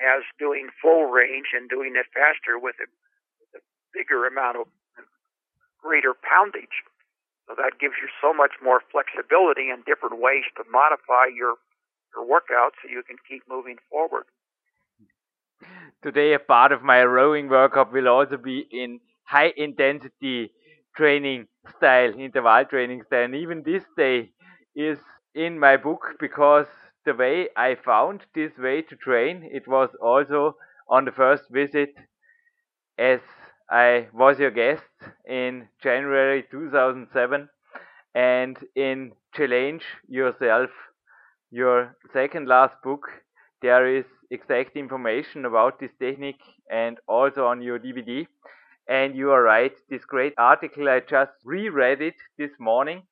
[0.00, 2.88] as doing full range and doing it faster with a,
[3.36, 3.62] with a
[3.92, 4.72] bigger amount of
[5.82, 6.80] greater poundage.
[7.48, 11.56] So that gives you so much more flexibility and different ways to modify your
[12.14, 14.26] your workout so you can keep moving forward.
[16.02, 20.52] Today, a part of my rowing workout will also be in high intensity
[20.96, 21.46] training
[21.76, 23.24] style, interval training style.
[23.24, 24.32] And even this day
[24.74, 24.98] is
[25.34, 26.66] in my book because
[27.04, 30.56] the way I found this way to train, it was also
[30.88, 31.94] on the first visit
[32.98, 33.20] as
[33.70, 34.84] I was your guest
[35.26, 37.48] in January 2007
[38.14, 40.70] and in Challenge Yourself,
[41.50, 43.08] your second last book,
[43.62, 48.26] there is exact information about this technique and also on your DVD.
[48.88, 53.02] And you are right, this great article, I just reread it this morning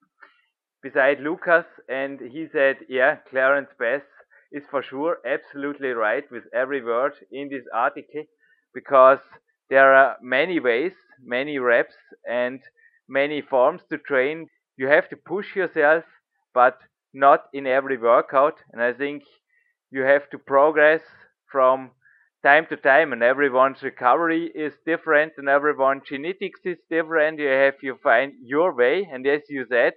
[0.82, 4.02] beside Lucas, and he said, Yeah, Clarence Bass
[4.52, 8.24] is for sure absolutely right with every word in this article
[8.72, 9.18] because
[9.70, 10.92] there are many ways,
[11.22, 11.96] many reps,
[12.28, 12.60] and
[13.08, 14.48] many forms to train.
[14.76, 16.04] You have to push yourself,
[16.54, 16.78] but
[17.14, 18.58] not in every workout.
[18.72, 19.24] And I think
[19.90, 21.02] you have to progress
[21.50, 21.90] from
[22.42, 27.38] time to time, and everyone's recovery is different, and everyone's genetics is different.
[27.38, 29.94] You have to find your way, and as you said,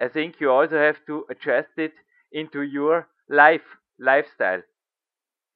[0.00, 1.92] I think you also have to adjust it
[2.32, 3.66] into your life
[3.98, 4.62] lifestyle.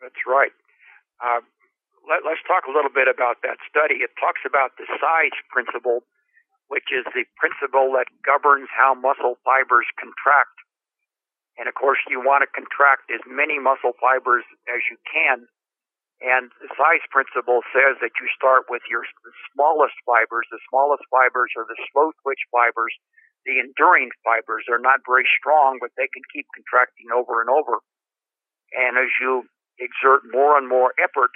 [0.00, 0.52] That's right.
[1.22, 1.40] Uh,
[2.08, 4.02] let, us talk a little bit about that study.
[4.02, 6.02] It talks about the size principle,
[6.66, 10.56] which is the principle that governs how muscle fibers contract.
[11.60, 15.46] And of course, you want to contract as many muscle fibers as you can.
[16.22, 19.02] And the size principle says that you start with your
[19.52, 20.46] smallest fibers.
[20.54, 22.94] The smallest fibers are the slow twitch fibers,
[23.42, 24.62] the enduring fibers.
[24.64, 27.82] They're not very strong, but they can keep contracting over and over.
[28.70, 29.50] And as you
[29.82, 31.34] exert more and more effort,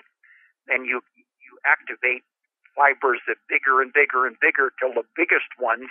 [0.69, 2.23] then you you activate
[2.77, 5.89] fibers that bigger and bigger and bigger till the biggest ones,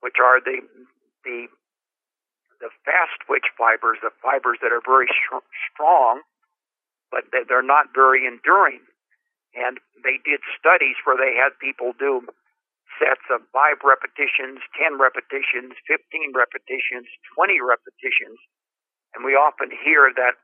[0.00, 0.62] which are the
[1.24, 1.46] the
[2.60, 6.20] the fast twitch fibers, the fibers that are very sh- strong,
[7.10, 8.84] but they're not very enduring.
[9.56, 12.22] And they did studies where they had people do
[13.00, 18.38] sets of five repetitions, 10 repetitions, 15 repetitions, 20 repetitions.
[19.16, 20.36] And we often hear that,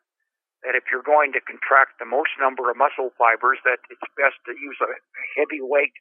[0.66, 4.34] that if you're going to contract the most number of muscle fibers, that it's best
[4.50, 4.90] to use a
[5.38, 5.94] heavy weight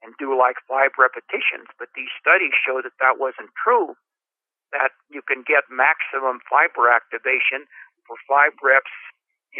[0.00, 1.68] and do like five repetitions.
[1.76, 3.92] But these studies show that that wasn't true,
[4.72, 7.68] that you can get maximum fiber activation
[8.08, 8.90] for five reps,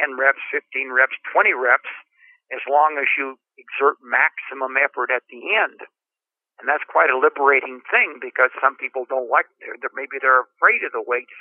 [0.00, 1.92] 10 reps, 15 reps, 20 reps,
[2.48, 5.84] as long as you exert maximum effort at the end.
[6.58, 10.48] And that's quite a liberating thing because some people don't like, they're, they're, maybe they're
[10.56, 11.36] afraid of the weights,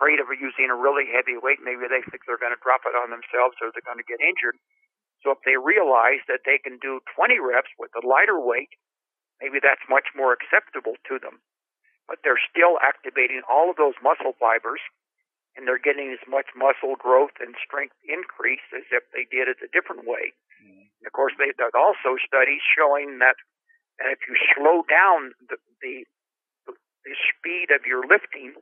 [0.00, 1.60] afraid of using a really heavy weight.
[1.60, 4.24] Maybe they think they're going to drop it on themselves or they're going to get
[4.24, 4.56] injured.
[5.20, 8.72] So if they realize that they can do 20 reps with a lighter weight,
[9.44, 11.44] maybe that's much more acceptable to them.
[12.08, 14.80] But they're still activating all of those muscle fibers
[15.52, 19.60] and they're getting as much muscle growth and strength increase as if they did it
[19.60, 20.32] a different way.
[20.64, 21.04] Mm-hmm.
[21.04, 23.36] Of course, they, there's also studies showing that
[24.00, 26.08] and if you slow down the, the,
[27.04, 28.56] the speed of your lifting,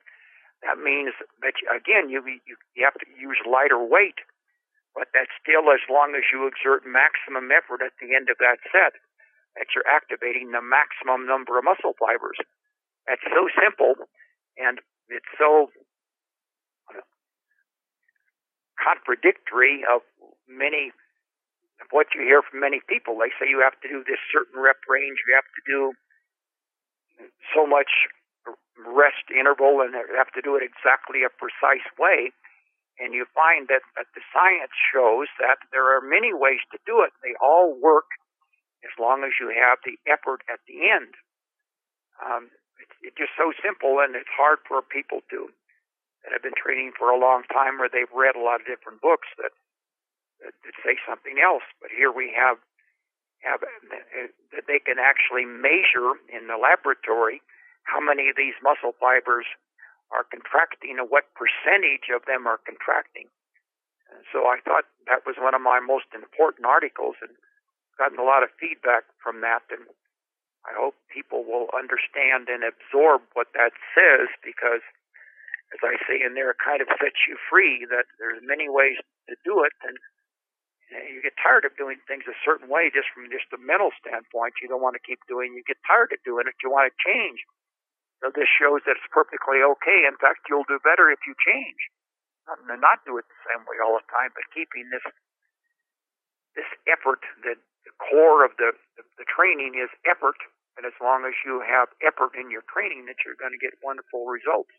[0.62, 4.18] that means that you, again you, you you have to use lighter weight,
[4.94, 8.59] but that's still as long as you exert maximum effort at the end of that
[8.70, 8.98] set,
[9.54, 12.38] that you're activating the maximum number of muscle fibers.
[13.06, 13.94] That's so simple,
[14.59, 15.70] and it's so
[16.92, 17.06] uh,
[18.76, 20.02] contradictory of
[20.50, 20.92] many
[21.90, 23.16] what you hear from many people.
[23.16, 25.80] They say you have to do this certain rep range, you have to do
[27.54, 28.11] so much
[28.86, 32.30] rest interval, and have to do it exactly a precise way.
[32.98, 37.06] And you find that, that the science shows that there are many ways to do
[37.06, 37.14] it.
[37.22, 38.10] They all work
[38.82, 41.14] as long as you have the effort at the end.
[42.18, 42.50] Um,
[42.82, 45.50] it's, it's just so simple, and it's hard for people to
[46.22, 48.98] that have been training for a long time, or they've read a lot of different
[48.98, 49.54] books that
[50.42, 50.54] that
[50.86, 51.66] say something else.
[51.82, 52.58] But here we have
[53.42, 57.42] have that they can actually measure in the laboratory
[57.89, 59.49] how many of these muscle fibers
[60.12, 63.28] are contracting and what percentage of them are contracting.
[64.12, 67.32] And so I thought that was one of my most important articles and
[67.97, 69.89] gotten a lot of feedback from that and
[70.68, 74.84] I hope people will understand and absorb what that says because
[75.72, 78.97] as I say in there, it kind of sets you free that there's many ways
[79.28, 79.97] to do it and
[80.89, 84.57] you get tired of doing things a certain way just from just a mental standpoint.
[84.64, 85.53] You don't want to keep doing.
[85.53, 86.57] You get tired of doing it.
[86.64, 87.45] You want to change.
[88.20, 90.06] So this shows that it's perfectly okay.
[90.06, 91.78] In fact, you'll do better if you change.
[92.50, 95.04] Not, not do it the same way all the time, but keeping this
[96.56, 97.22] this effort.
[97.46, 100.40] That the core of the, the the training is effort,
[100.74, 103.78] and as long as you have effort in your training, that you're going to get
[103.84, 104.72] wonderful results.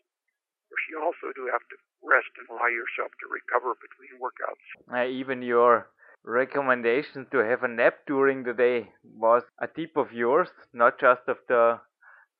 [0.70, 1.76] Course, you also do have to
[2.06, 4.66] rest and allow yourself to recover between workouts.
[4.86, 5.90] Uh, even your
[6.22, 11.22] recommendation to have a nap during the day was a tip of yours, not just
[11.26, 11.80] of the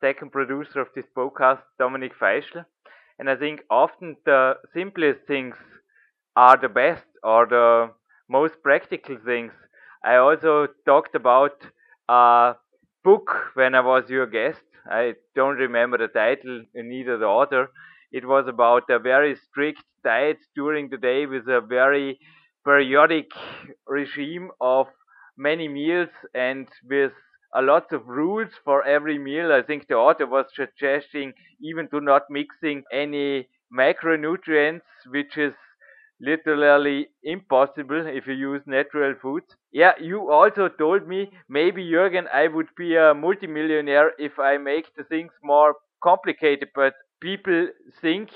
[0.00, 2.64] second producer of this podcast, Dominik Feischl.
[3.18, 5.56] And I think often the simplest things
[6.36, 7.90] are the best or the
[8.28, 9.52] most practical things.
[10.04, 11.52] I also talked about
[12.08, 12.54] a
[13.04, 14.62] book when I was your guest.
[14.90, 17.70] I don't remember the title, neither the author.
[18.12, 22.18] It was about a very strict diet during the day with a very
[22.64, 23.30] periodic
[23.86, 24.86] regime of
[25.36, 27.12] many meals and with
[27.54, 29.52] a lot of rules for every meal.
[29.52, 35.54] I think the author was suggesting even to not mixing any macronutrients, which is
[36.20, 39.56] literally impossible if you use natural foods.
[39.72, 44.94] Yeah, you also told me maybe Jürgen, I would be a multimillionaire if I make
[44.96, 47.68] the things more complicated, but people
[48.00, 48.30] think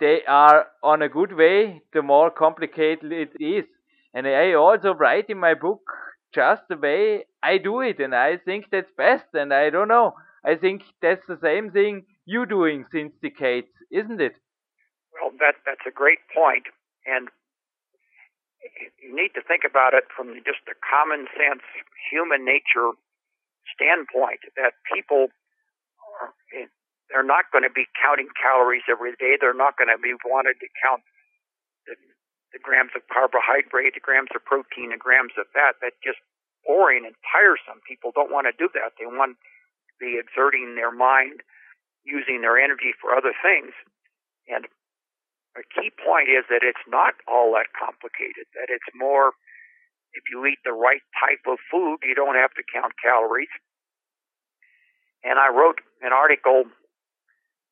[0.00, 3.64] they are on a good way, the more complicated it is.
[4.14, 5.80] And I also write in my book
[6.34, 9.26] just the way I do it, and I think that's best.
[9.34, 10.14] And I don't know.
[10.44, 14.34] I think that's the same thing you're doing since decades, isn't it?
[15.12, 16.64] Well, that that's a great point,
[17.06, 17.28] and
[19.02, 21.62] you need to think about it from just a common sense
[22.10, 22.94] human nature
[23.74, 24.40] standpoint.
[24.56, 25.28] That people
[26.18, 26.66] are, eh,
[27.10, 29.36] they're not going to be counting calories every day.
[29.38, 31.02] They're not going to be wanted to count
[31.86, 31.94] the,
[32.52, 35.80] the grams of carbohydrate, the grams of protein, the grams of fat.
[35.80, 36.20] That's just
[36.68, 37.80] boring and tiresome.
[37.88, 38.94] People don't want to do that.
[39.00, 41.40] They want to be exerting their mind
[42.04, 43.72] using their energy for other things.
[44.50, 44.66] And
[45.56, 49.32] a key point is that it's not all that complicated, that it's more
[50.12, 53.52] if you eat the right type of food, you don't have to count calories.
[55.24, 56.68] And I wrote an article,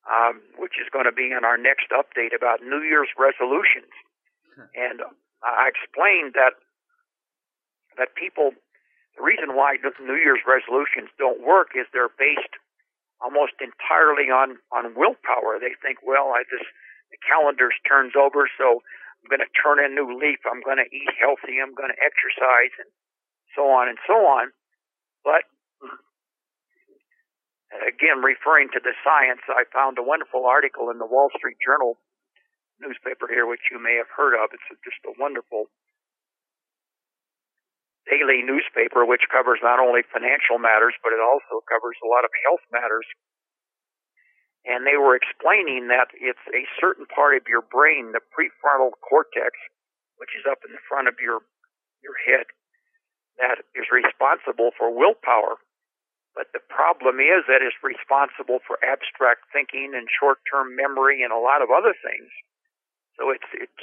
[0.09, 3.93] um, which is going to be in our next update about New Year's resolutions.
[4.61, 4.77] Mm-hmm.
[4.77, 4.97] And
[5.41, 6.53] I explained that
[7.97, 8.55] that people,
[9.17, 12.55] the reason why New Year's resolutions don't work is they're based
[13.19, 15.57] almost entirely on on willpower.
[15.59, 16.65] They think, well, I just
[17.11, 18.81] the calendar turns over, so
[19.21, 20.39] I'm going to turn a new leaf.
[20.47, 21.59] I'm going to eat healthy.
[21.59, 22.89] I'm going to exercise, and
[23.53, 24.55] so on and so on.
[25.21, 25.45] But
[27.85, 31.99] again, referring to the science, I found a wonderful article in the Wall Street Journal
[32.81, 34.49] newspaper here, which you may have heard of.
[34.51, 35.69] It's just a wonderful
[38.09, 42.33] daily newspaper, which covers not only financial matters, but it also covers a lot of
[42.43, 43.05] health matters
[44.65, 49.57] and they were explaining that it's a certain part of your brain, the prefrontal cortex,
[50.21, 51.41] which is up in the front of your
[52.01, 52.49] your head,
[53.37, 55.61] that is responsible for willpower.
[56.33, 61.37] But the problem is that it's responsible for abstract thinking and short-term memory and a
[61.37, 62.29] lot of other things.
[63.17, 63.81] So it's it's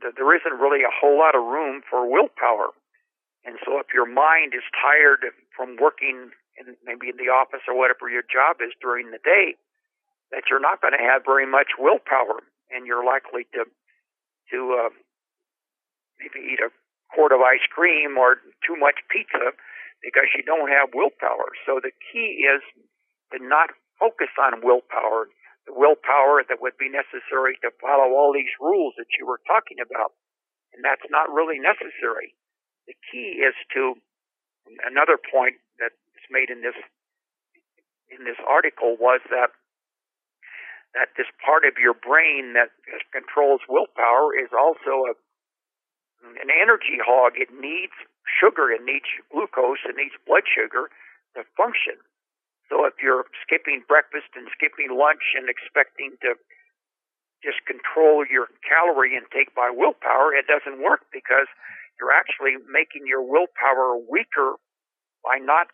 [0.00, 2.72] there isn't really a whole lot of room for willpower.
[3.44, 5.24] And so if your mind is tired
[5.56, 9.56] from working in maybe in the office or whatever your job is during the day,
[10.30, 13.64] that you're not going to have very much willpower, and you're likely to
[14.52, 14.90] to uh,
[16.18, 16.70] maybe eat a
[17.14, 19.52] quart of ice cream or too much pizza
[20.02, 21.52] because you don't have willpower.
[21.66, 22.62] So the key is
[23.32, 25.28] to not focus on willpower,
[25.70, 29.78] the willpower that would be necessary to follow all these rules that you were talking
[29.78, 30.18] about,
[30.74, 32.34] and that's not really necessary.
[32.90, 33.94] The key is to
[34.82, 36.76] another point that is made in this
[38.10, 39.54] in this article was that
[40.98, 42.74] that this part of your brain that
[43.14, 45.14] controls willpower is also a
[46.42, 47.38] an energy hog.
[47.38, 47.94] It needs
[48.26, 50.90] sugar, it needs glucose, it needs blood sugar
[51.38, 51.96] to function.
[52.70, 56.38] So if you're skipping breakfast and skipping lunch and expecting to
[57.42, 61.50] just control your calorie intake by willpower, it doesn't work because
[61.98, 64.54] you're actually making your willpower weaker
[65.26, 65.68] by not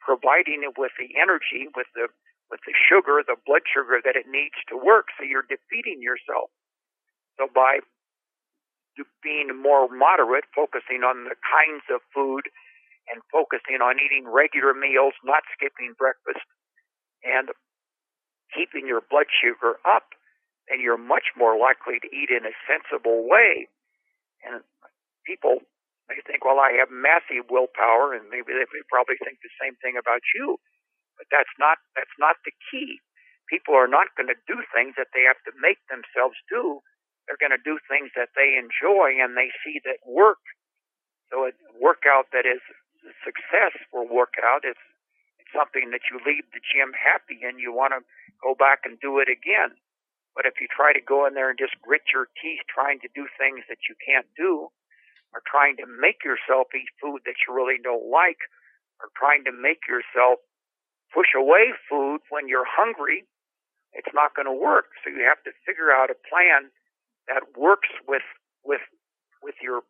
[0.00, 2.08] providing it with the energy, with the
[2.50, 5.14] with the sugar, the blood sugar that it needs to work.
[5.14, 6.50] So you're defeating yourself.
[7.38, 7.78] So by
[9.22, 12.50] being more moderate, focusing on the kinds of food
[13.10, 16.46] and focusing on eating regular meals, not skipping breakfast,
[17.26, 17.50] and
[18.54, 20.14] keeping your blood sugar up,
[20.70, 23.66] then you're much more likely to eat in a sensible way.
[24.46, 24.62] And
[25.26, 25.62] people
[26.08, 29.98] may think, well, I have massive willpower, and maybe they probably think the same thing
[29.98, 30.58] about you.
[31.18, 32.98] But that's not that's not the key.
[33.50, 36.80] People are not going to do things that they have to make themselves do.
[37.26, 40.40] They're going to do things that they enjoy and they see that work.
[41.30, 42.62] So a workout that is
[43.04, 44.78] a successful workout is
[45.40, 48.00] it's something that you leave the gym happy and you want to
[48.42, 49.76] go back and do it again.
[50.34, 53.10] But if you try to go in there and just grit your teeth trying to
[53.12, 54.70] do things that you can't do,
[55.32, 58.50] or trying to make yourself eat food that you really don't like,
[58.98, 60.42] or trying to make yourself
[61.14, 63.26] push away food when you're hungry,
[63.92, 64.94] it's not going to work.
[65.02, 66.70] So you have to figure out a plan
[67.26, 68.26] that works with
[68.62, 68.82] with
[69.42, 69.82] with your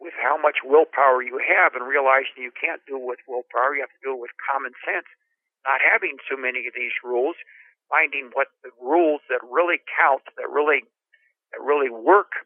[0.00, 3.80] with how much willpower you have and realizing you can't do it with willpower, you
[3.80, 5.08] have to do it with common sense.
[5.64, 7.34] Not having too many of these rules,
[7.88, 10.84] finding what the rules that really count, that really
[11.54, 12.44] that really work,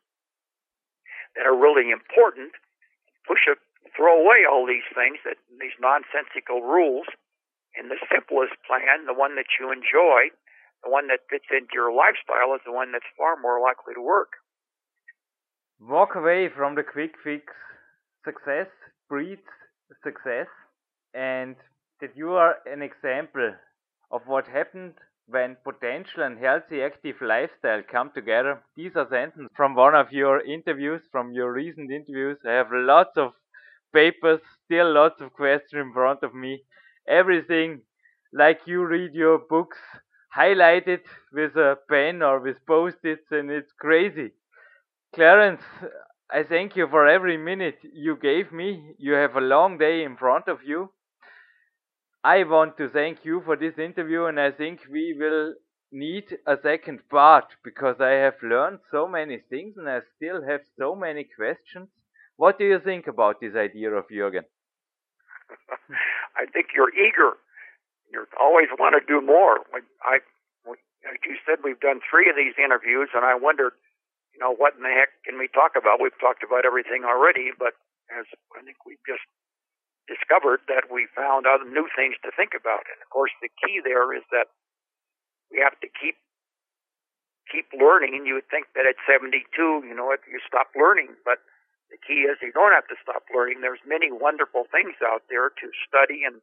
[1.35, 2.53] that are really important,
[3.27, 3.57] push a
[3.97, 7.09] throw away all these things that these nonsensical rules
[7.75, 10.31] and the simplest plan, the one that you enjoy,
[10.83, 14.03] the one that fits into your lifestyle, is the one that's far more likely to
[14.03, 14.40] work.
[15.81, 17.53] Walk away from the quick fix.
[18.25, 18.69] Success
[19.09, 19.43] breeds
[20.05, 20.47] success,
[21.13, 21.57] and
[22.01, 23.55] that you are an example
[24.13, 24.95] of what happened
[25.27, 28.63] when potential and healthy active lifestyle come together.
[28.77, 32.39] These are sentences from one of your interviews, from your recent interviews.
[32.47, 33.33] I have lots of
[33.93, 36.63] papers, still lots of questions in front of me
[37.09, 37.83] everything
[38.33, 39.79] like you read your books
[40.37, 41.01] highlighted
[41.33, 44.31] with a pen or with post-its and it's crazy.
[45.15, 45.63] Clarence,
[46.31, 48.95] I thank you for every minute you gave me.
[48.99, 50.91] You have a long day in front of you.
[52.23, 55.55] I want to thank you for this interview and I think we will
[55.91, 60.61] need a second part because I have learned so many things and I still have
[60.79, 61.89] so many questions.
[62.37, 64.45] What do you think about this idea of Jürgen?
[66.37, 67.33] I think you're eager.
[68.13, 69.59] you always want to do more.
[69.75, 70.21] I,
[71.05, 73.73] like you said, we've done three of these interviews, and I wondered,
[74.41, 76.01] know, what in the heck can we talk about?
[76.01, 77.77] We've talked about everything already, but
[78.09, 78.27] as
[78.57, 79.25] I think we've just
[80.11, 82.83] discovered that we found other new things to think about.
[82.91, 84.51] And of course, the key there is that
[85.53, 86.19] we have to keep
[87.47, 88.15] keep learning.
[88.15, 89.43] And you would think that at 72,
[89.83, 91.43] you know, if you stop learning, but
[91.91, 93.61] the key is you don't have to stop learning.
[93.61, 96.39] There's many wonderful things out there to study and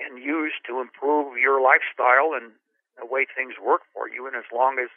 [0.00, 2.56] and use to improve your lifestyle and
[2.96, 4.26] the way things work for you.
[4.26, 4.88] And as long as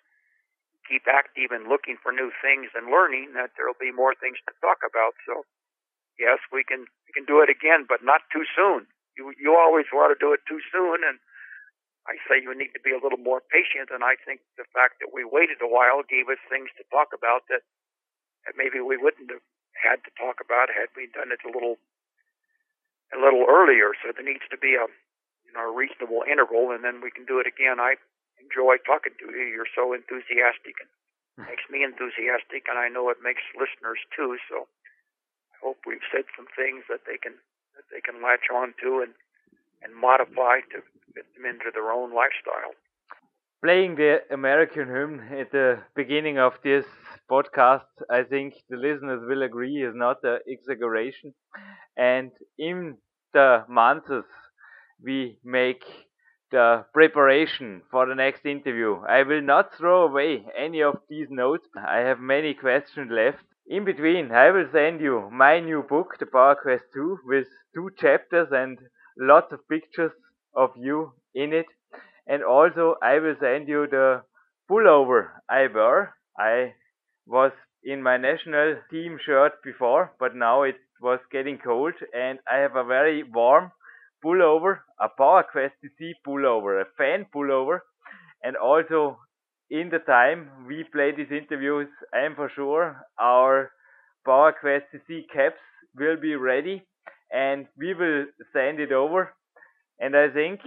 [0.88, 4.54] keep active and looking for new things and learning, that there'll be more things to
[4.60, 5.16] talk about.
[5.26, 5.44] So
[6.20, 8.88] yes, we can we can do it again, but not too soon.
[9.18, 11.20] You you always want to do it too soon, and
[12.08, 13.90] I say you need to be a little more patient.
[13.94, 17.16] And I think the fact that we waited a while gave us things to talk
[17.16, 17.64] about that,
[18.46, 19.46] that maybe we wouldn't have
[19.78, 21.80] had to talk about had we done it a little
[23.14, 23.94] a little earlier.
[24.02, 24.86] So there needs to be a
[25.48, 27.80] you know a reasonable interval, and then we can do it again.
[27.80, 27.96] I
[28.44, 29.48] enjoy talking to you.
[29.48, 30.92] You're so enthusiastic and
[31.40, 31.48] hmm.
[31.48, 34.38] makes me enthusiastic, and I know it makes listeners too.
[34.52, 34.68] So
[35.52, 37.40] I hope we've said some things that they can
[37.80, 39.14] that they can latch on to and
[39.84, 40.80] and modify to
[41.14, 42.76] fit them into their own lifestyle.
[43.64, 46.86] Playing the American hymn at the beginning of this
[47.32, 51.34] podcast, I think the listeners will agree, is not an exaggeration.
[51.96, 52.98] And in
[53.34, 54.12] the months
[55.02, 55.84] we make
[56.54, 61.68] the preparation for the next interview, I will not throw away any of these notes.
[61.76, 63.44] I have many questions left.
[63.66, 67.90] In between, I will send you my new book, The Power Quest 2, with two
[67.98, 68.78] chapters and
[69.18, 70.12] lots of pictures
[70.56, 71.66] of you in it.
[72.28, 74.22] And also, I will send you the
[74.70, 76.16] pullover I wear.
[76.38, 76.74] I
[77.26, 77.52] was
[77.84, 82.76] in my national team shirt before, but now it was getting cold and I have
[82.76, 83.72] a very warm
[84.24, 87.80] pullover, a Power Quest CC pullover, a fan pullover,
[88.44, 89.20] and also
[89.70, 93.72] in the time we play these interviews, I am for sure our
[94.26, 95.60] Power Quest CC caps
[95.96, 96.84] will be ready
[97.32, 99.34] and we will send it over.
[100.00, 100.60] And I think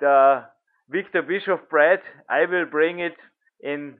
[0.00, 0.44] the
[0.90, 3.16] Victor Bischoff bread, I will bring it
[3.62, 3.96] in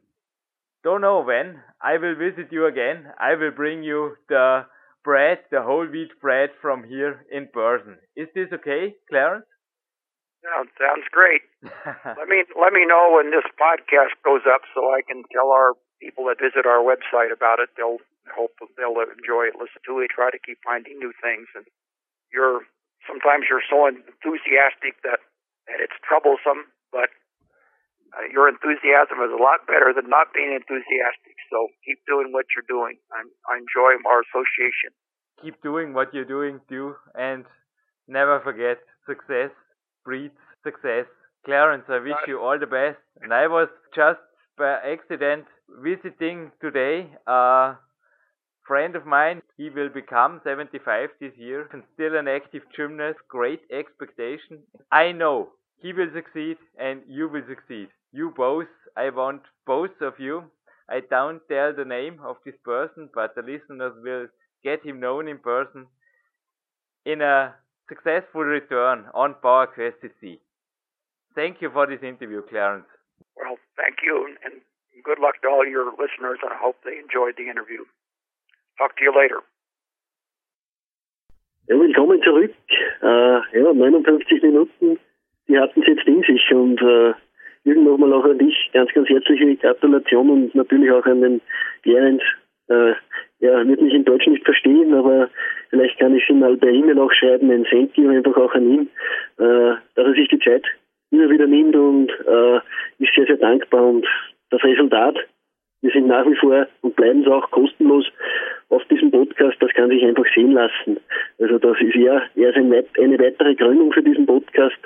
[0.85, 1.63] don't know when.
[1.81, 3.07] I will visit you again.
[3.21, 4.67] I will bring you the
[5.05, 7.98] bread, the whole wheat bread from here in person.
[8.16, 9.46] Is this okay, Clarence?
[10.42, 11.42] Yeah, sounds great.
[12.18, 15.78] let me let me know when this podcast goes up so I can tell our
[16.03, 17.70] people that visit our website about it.
[17.78, 18.03] They'll
[18.34, 21.46] hope they'll enjoy it, listen to it, try to keep finding new things.
[21.55, 21.66] And
[22.34, 22.66] you're
[23.07, 25.22] sometimes you're so enthusiastic that
[25.70, 27.14] that it's troublesome, but
[28.18, 31.38] uh, your enthusiasm is a lot better than not being enthusiastic.
[31.53, 32.96] So keep doing what you're doing.
[33.12, 34.96] I'm, I enjoy our association.
[35.44, 37.44] Keep doing what you're doing, too, and
[38.09, 39.50] never forget success
[40.05, 40.34] breeds
[40.64, 41.07] success.
[41.44, 42.98] Clarence, I wish you all the best.
[43.20, 44.20] And I was just
[44.57, 45.44] by accident
[45.82, 47.74] visiting today a
[48.66, 49.42] friend of mine.
[49.57, 53.18] He will become 75 this year and still an active gymnast.
[53.28, 54.62] Great expectation.
[54.90, 55.50] I know
[55.80, 57.88] he will succeed and you will succeed.
[58.12, 58.68] You both.
[58.96, 60.44] I want both of you.
[60.93, 64.26] I don't tell the name of this person, but the listeners will
[64.62, 65.86] get him known in person
[67.07, 67.55] in a
[67.88, 70.38] successful return on Power Quest CC.
[71.34, 72.84] Thank you for this interview, Clarence.
[73.37, 74.61] Well, thank you, and
[75.03, 76.38] good luck to all your listeners.
[76.45, 77.88] I hope they enjoyed the interview.
[78.76, 79.41] Talk to you later.
[81.68, 82.53] Ja, willkommen zurück.
[83.00, 84.99] Äh, ja, 59 Minuten,
[85.49, 87.14] die hatten es jetzt in sich und äh,
[87.64, 91.41] Jürgen nochmal auch an dich ganz, ganz herzliche Gratulation und natürlich auch an den
[91.83, 92.22] Gerens.
[92.68, 92.95] Äh,
[93.41, 95.29] er wird mich in Deutsch nicht verstehen, aber
[95.71, 98.71] vielleicht kann ich ihm mal per E-Mail auch schreiben, ein Thank you einfach auch an
[98.71, 98.91] ihn,
[99.39, 100.64] äh, dass er sich die Zeit
[101.11, 102.57] immer wieder nimmt und äh,
[102.99, 104.07] ist sehr, sehr dankbar und
[104.51, 105.17] das Resultat,
[105.83, 108.07] wir sind nach wie vor und bleiben es auch kostenlos
[108.68, 110.99] auf diesem Podcast, das kann sich einfach sehen lassen.
[111.39, 114.79] Also das ist ja eher eine weitere Gründung für diesen Podcast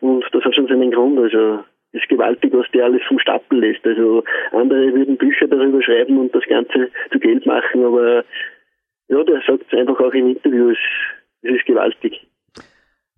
[0.00, 1.18] und das hat schon seinen Grund.
[1.18, 3.86] Also ist gewaltig, was der alles vom Stapel lässt.
[3.86, 8.24] Also andere würden Bücher darüber schreiben und das Ganze zu Geld machen, aber
[9.08, 10.78] ja, der sagt es einfach auch im Interview, es,
[11.42, 12.26] ist gewaltig.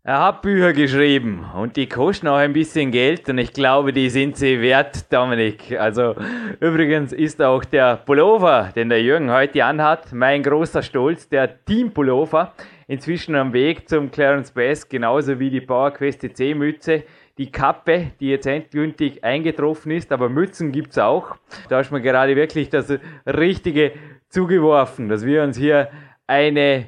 [0.02, 4.08] Er hat Bücher geschrieben und die kosten auch ein bisschen Geld und ich glaube, die
[4.08, 5.76] sind sie wert, Dominik.
[5.78, 6.14] Also
[6.60, 11.92] übrigens ist auch der Pullover, den der Jürgen heute anhat, mein großer Stolz, der Team
[11.92, 12.52] Pullover,
[12.86, 17.02] inzwischen am Weg zum Clarence Best, genauso wie die Power Quest C Mütze,
[17.38, 21.36] die Kappe, die jetzt endgültig eingetroffen ist, aber Mützen gibt es auch.
[21.68, 22.92] Da ist mir gerade wirklich das
[23.26, 23.92] Richtige
[24.28, 25.90] zugeworfen, dass wir uns hier
[26.26, 26.86] eine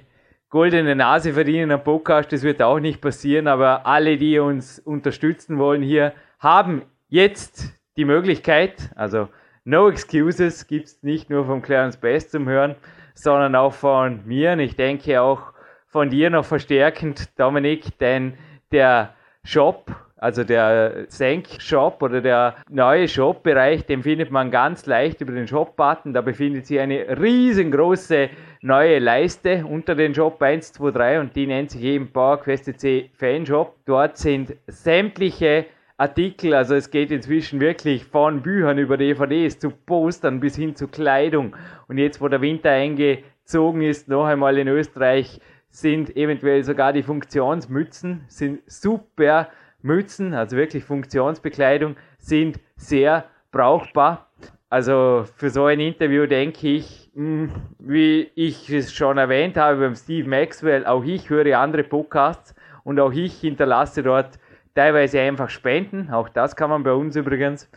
[0.50, 5.58] goldene Nase verdienen am Podcast, das wird auch nicht passieren, aber alle, die uns unterstützen
[5.58, 9.28] wollen hier, haben jetzt die Möglichkeit, also
[9.64, 12.74] No Excuses gibt es nicht nur vom Clarence Best zum Hören,
[13.12, 15.52] sondern auch von mir und ich denke auch
[15.86, 18.34] von dir noch verstärkend, Dominik, denn
[18.72, 19.14] der
[19.44, 25.46] Shop, also der Senk-Shop oder der neue Shop-Bereich, den findet man ganz leicht über den
[25.46, 26.12] Shop-Button.
[26.12, 28.30] Da befindet sich eine riesengroße
[28.60, 33.76] neue Leiste unter den Shop 123 und die nennt sich eben PowerQuest C Fanshop.
[33.86, 35.66] Dort sind sämtliche
[35.96, 40.86] Artikel, also es geht inzwischen wirklich von Büchern über DVDs zu Postern bis hin zu
[40.86, 41.56] Kleidung.
[41.88, 45.40] Und jetzt, wo der Winter eingezogen ist, noch einmal in Österreich,
[45.70, 49.48] sind eventuell sogar die Funktionsmützen, sind super
[49.88, 54.28] Mützen, also wirklich Funktionsbekleidung, sind sehr brauchbar.
[54.70, 59.94] Also für so ein Interview denke ich, hm, wie ich es schon erwähnt habe beim
[59.94, 62.54] Steve Maxwell, auch ich höre andere Podcasts
[62.84, 64.38] und auch ich hinterlasse dort
[64.74, 67.68] teilweise einfach spenden, auch das kann man bei uns übrigens,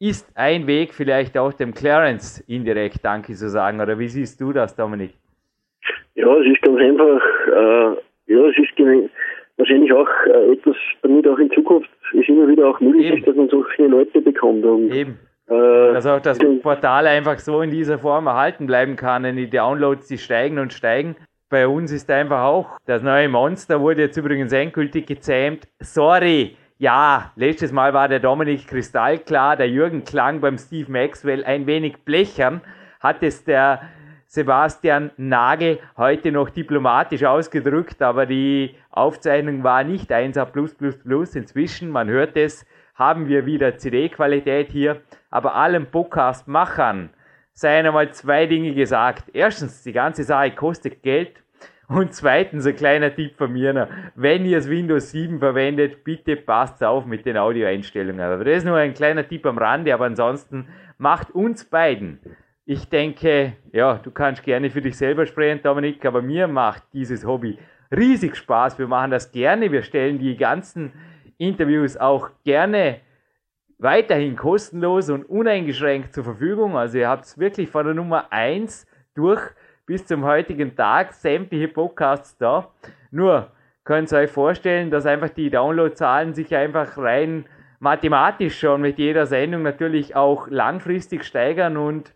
[0.00, 3.80] ist ein Weg vielleicht auch dem Clarence indirekt Danke zu sagen.
[3.80, 5.14] Oder wie siehst du das, Dominik?
[6.14, 8.76] Ja, es ist ganz einfach, äh, ja, es ist
[9.58, 13.18] wahrscheinlich auch äh, etwas, damit auch in Zukunft es immer wieder auch möglich Eben.
[13.18, 14.64] ist, dass man solche Leute bekommt.
[14.64, 15.18] Und, Eben.
[15.48, 19.24] Äh, dass auch das Portal einfach so in dieser Form erhalten bleiben kann.
[19.24, 21.16] Und die Downloads, die steigen und steigen
[21.48, 25.66] bei uns ist einfach auch, das neue Monster wurde jetzt übrigens endgültig gezähmt.
[25.80, 31.66] Sorry, ja, letztes Mal war der Dominik kristallklar, der Jürgen klang beim Steve Maxwell ein
[31.66, 32.60] wenig blechern,
[33.00, 33.80] hat es der
[34.30, 41.34] Sebastian Nagel heute noch diplomatisch ausgedrückt, aber die Aufzeichnung war nicht 1A+++.
[41.34, 45.00] Inzwischen, man hört es, haben wir wieder CD-Qualität hier,
[45.30, 47.08] aber allen Podcast-Machern
[47.54, 49.30] seien einmal zwei Dinge gesagt.
[49.32, 51.42] Erstens, die ganze Sache kostet Geld.
[51.88, 53.88] Und zweitens, ein kleiner Tipp von mir.
[54.14, 58.20] Wenn ihr das Windows 7 verwendet, bitte passt auf mit den Audioeinstellungen.
[58.20, 60.68] Aber das ist nur ein kleiner Tipp am Rande, aber ansonsten
[60.98, 62.20] macht uns beiden.
[62.70, 67.24] Ich denke, ja, du kannst gerne für dich selber sprechen, Dominik, aber mir macht dieses
[67.24, 67.56] Hobby
[67.90, 68.78] riesig Spaß.
[68.78, 69.72] Wir machen das gerne.
[69.72, 70.92] Wir stellen die ganzen
[71.38, 73.00] Interviews auch gerne
[73.78, 76.76] weiterhin kostenlos und uneingeschränkt zur Verfügung.
[76.76, 79.40] Also ihr habt es wirklich von der Nummer 1 durch
[79.86, 82.70] bis zum heutigen Tag sämtliche Podcasts da.
[83.10, 83.50] Nur
[83.84, 87.46] könnt ihr euch vorstellen, dass einfach die Downloadzahlen sich einfach rein
[87.78, 92.12] mathematisch schon mit jeder Sendung natürlich auch langfristig steigern und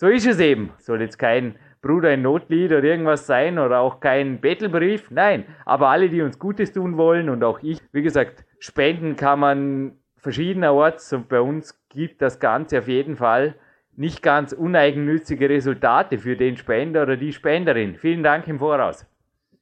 [0.00, 0.70] so ist es eben.
[0.78, 5.10] Soll jetzt kein Bruder in Notlied oder irgendwas sein oder auch kein Bettelbrief.
[5.10, 9.40] Nein, aber alle, die uns Gutes tun wollen und auch ich, wie gesagt, spenden kann
[9.40, 13.56] man verschiedenerorts und bei uns gibt das Ganze auf jeden Fall
[13.94, 17.96] nicht ganz uneigennützige Resultate für den Spender oder die Spenderin.
[17.96, 19.06] Vielen Dank im Voraus.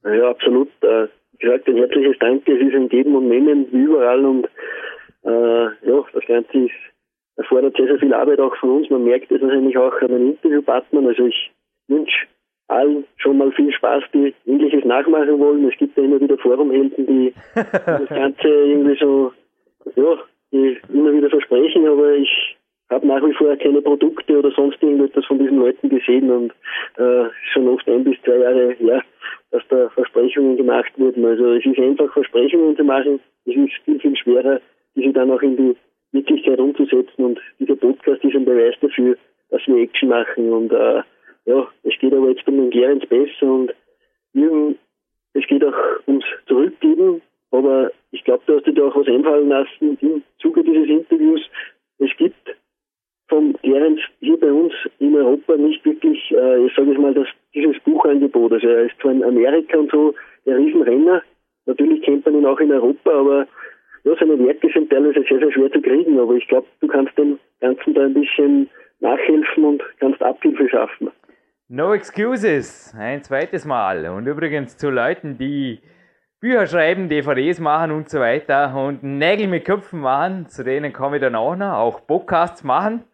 [0.04, 0.68] Ja, absolut.
[0.82, 2.48] Äh, wie gesagt, ein herzliches Dank.
[2.48, 4.44] Es ist und Nehmen wie überall und
[5.24, 6.87] äh, ja, das Ganze ist,
[7.38, 8.90] erfordert sehr, sehr viel Arbeit auch von uns.
[8.90, 11.06] Man merkt es wahrscheinlich auch an den Interviewpartnern.
[11.06, 11.50] Also ich
[11.88, 12.26] wünsche
[12.68, 15.66] allen schon mal viel Spaß, die ähnliches nachmachen wollen.
[15.68, 19.32] Es gibt ja immer wieder Forumhelden, die das Ganze irgendwie so
[19.96, 20.18] ja,
[20.52, 22.56] die immer wieder versprechen, aber ich
[22.90, 26.52] habe nach wie vor keine Produkte oder sonst irgendetwas von diesen Leuten gesehen und
[26.96, 29.02] äh, schon oft ein bis zwei Jahre her,
[29.50, 31.24] dass da Versprechungen gemacht wurden.
[31.24, 34.60] Also es ist einfach Versprechungen zu machen, es ist viel, viel schwerer,
[34.94, 35.76] diese dann auch in die
[36.12, 39.16] Wirklichkeit umzusetzen und dieser Podcast ist ein Beweis dafür,
[39.50, 41.02] dass wir Action machen und äh,
[41.46, 43.74] ja, es geht aber jetzt um den Gerens besser und
[45.38, 49.48] es geht auch ums Zurückgeben, aber ich glaube, du hast dir da auch was einfallen
[49.48, 51.40] lassen im Zuge dieses Interviews.
[51.98, 52.56] Es gibt
[53.28, 57.78] von Gerens hier bei uns in Europa nicht wirklich, äh, ich sage mal, das, dieses
[57.80, 58.52] Buchangebot.
[58.52, 60.14] Also er ist zwar in Amerika und so
[60.46, 61.22] der Riesenrenner,
[61.66, 63.46] natürlich kennt man ihn auch in Europa, aber
[64.04, 67.16] ja, seine Werke sind teilweise sehr, sehr schwer zu kriegen, aber ich glaube, du kannst
[67.18, 68.68] dem Ganzen da ein bisschen
[69.00, 71.10] nachhelfen und kannst Abhilfe schaffen.
[71.68, 74.08] No excuses, ein zweites Mal.
[74.08, 75.80] Und übrigens zu Leuten, die
[76.40, 81.16] Bücher schreiben, DVDs machen und so weiter und Nägel mit Köpfen machen, zu denen komme
[81.16, 83.04] ich dann auch noch, auch Podcasts machen.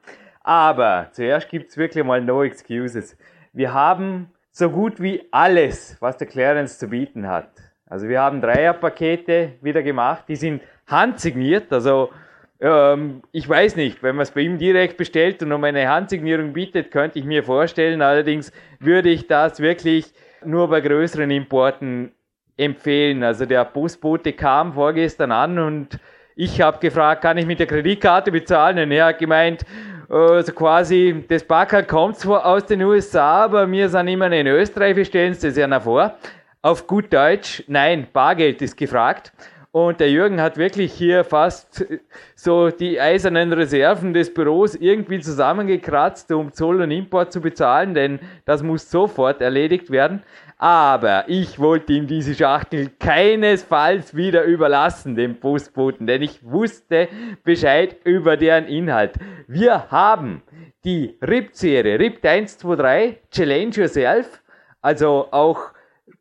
[0.43, 3.19] Aber zuerst gibt es wirklich mal No Excuses.
[3.53, 7.51] Wir haben so gut wie alles, was der Clarence zu bieten hat.
[7.87, 12.11] Also wir haben Dreierpakete wieder gemacht, die sind handsigniert, also
[12.61, 16.53] ähm, ich weiß nicht, wenn man es bei ihm direkt bestellt und um eine Handsignierung
[16.53, 20.13] bietet, könnte ich mir vorstellen, allerdings würde ich das wirklich
[20.45, 22.13] nur bei größeren Importen
[22.57, 23.23] empfehlen.
[23.23, 25.99] Also der Busbote kam vorgestern an und
[26.37, 28.79] ich habe gefragt, kann ich mit der Kreditkarte bezahlen?
[28.79, 29.65] Und er hat gemeint,
[30.09, 34.97] also quasi, das Barcard kommt zwar aus den USA, aber wir sind immer in Österreich,
[34.97, 36.17] wir stellen es ja nach vor.
[36.65, 39.35] Auf gut Deutsch, nein, Bargeld ist gefragt.
[39.71, 41.85] Und der Jürgen hat wirklich hier fast
[42.35, 48.19] so die eisernen Reserven des Büros irgendwie zusammengekratzt, um Zoll und Import zu bezahlen, denn
[48.47, 50.23] das muss sofort erledigt werden.
[50.57, 57.09] Aber ich wollte ihm diese Schachtel keinesfalls wieder überlassen, dem Postboten, denn ich wusste
[57.43, 59.17] Bescheid über deren Inhalt.
[59.49, 60.43] Wir haben
[60.85, 64.43] die RIP-Serie, RIP 123, Challenge Yourself,
[64.81, 65.75] also auch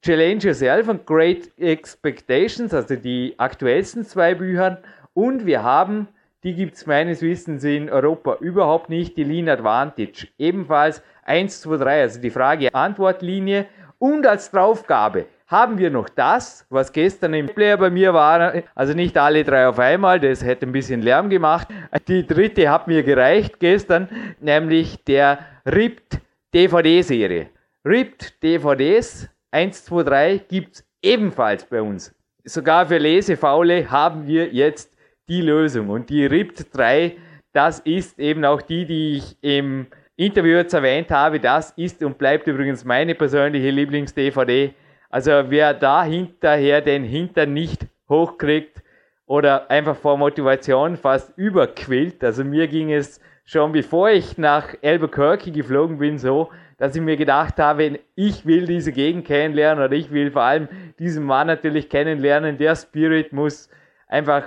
[0.03, 4.81] Challenge Yourself und Great Expectations, also die aktuellsten zwei Bücher.
[5.13, 6.09] Und wir haben,
[6.43, 10.27] die gibt es meines Wissens in Europa überhaupt nicht, die Lean Advantage.
[10.37, 13.67] Ebenfalls 1, 2, 3, also die Frage-Antwort-Linie.
[13.97, 18.55] Und als Draufgabe haben wir noch das, was gestern im Player bei mir war.
[18.75, 21.69] Also nicht alle drei auf einmal, das hätte ein bisschen Lärm gemacht.
[22.09, 24.09] Die dritte hat mir gereicht gestern,
[24.41, 26.19] nämlich der RIPT
[26.53, 27.47] DVD-Serie.
[27.85, 32.13] RIPT DVDs 1, 2, 3 gibt es ebenfalls bei uns.
[32.43, 34.91] Sogar für Lesefaule haben wir jetzt
[35.29, 35.89] die Lösung.
[35.89, 37.15] Und die RIPT 3,
[37.53, 39.85] das ist eben auch die, die ich im
[40.15, 41.39] Interview jetzt erwähnt habe.
[41.39, 44.73] Das ist und bleibt übrigens meine persönliche Lieblings-DVD.
[45.09, 48.81] Also wer da hinterher den Hintern nicht hochkriegt
[49.27, 55.51] oder einfach vor Motivation fast überquillt, also mir ging es schon bevor ich nach Albuquerque
[55.51, 60.11] geflogen bin so, dass ich mir gedacht habe, ich will diese Gegend kennenlernen oder ich
[60.11, 60.67] will vor allem
[60.99, 62.57] diesen Mann natürlich kennenlernen.
[62.57, 63.69] Der Spirit muss
[64.07, 64.43] einfach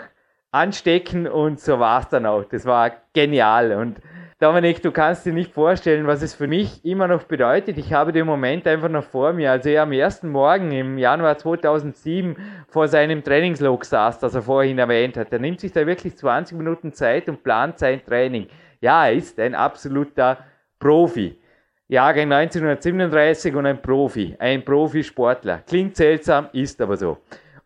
[0.50, 2.44] anstecken und so war es dann auch.
[2.44, 4.00] Das war genial und
[4.38, 7.78] Dominik, du kannst dir nicht vorstellen, was es für mich immer noch bedeutet.
[7.78, 11.38] Ich habe den Moment einfach noch vor mir, als er am ersten Morgen im Januar
[11.38, 12.36] 2007
[12.68, 15.32] vor seinem Trainingslog saß, das er vorhin erwähnt hat.
[15.32, 18.48] Er nimmt sich da wirklich 20 Minuten Zeit und plant sein Training.
[18.82, 20.36] Ja, er ist ein absoluter
[20.78, 21.38] Profi.
[21.88, 25.58] Jahrgang 1937 und ein Profi, ein Profisportler.
[25.58, 27.18] Klingt seltsam, ist aber so.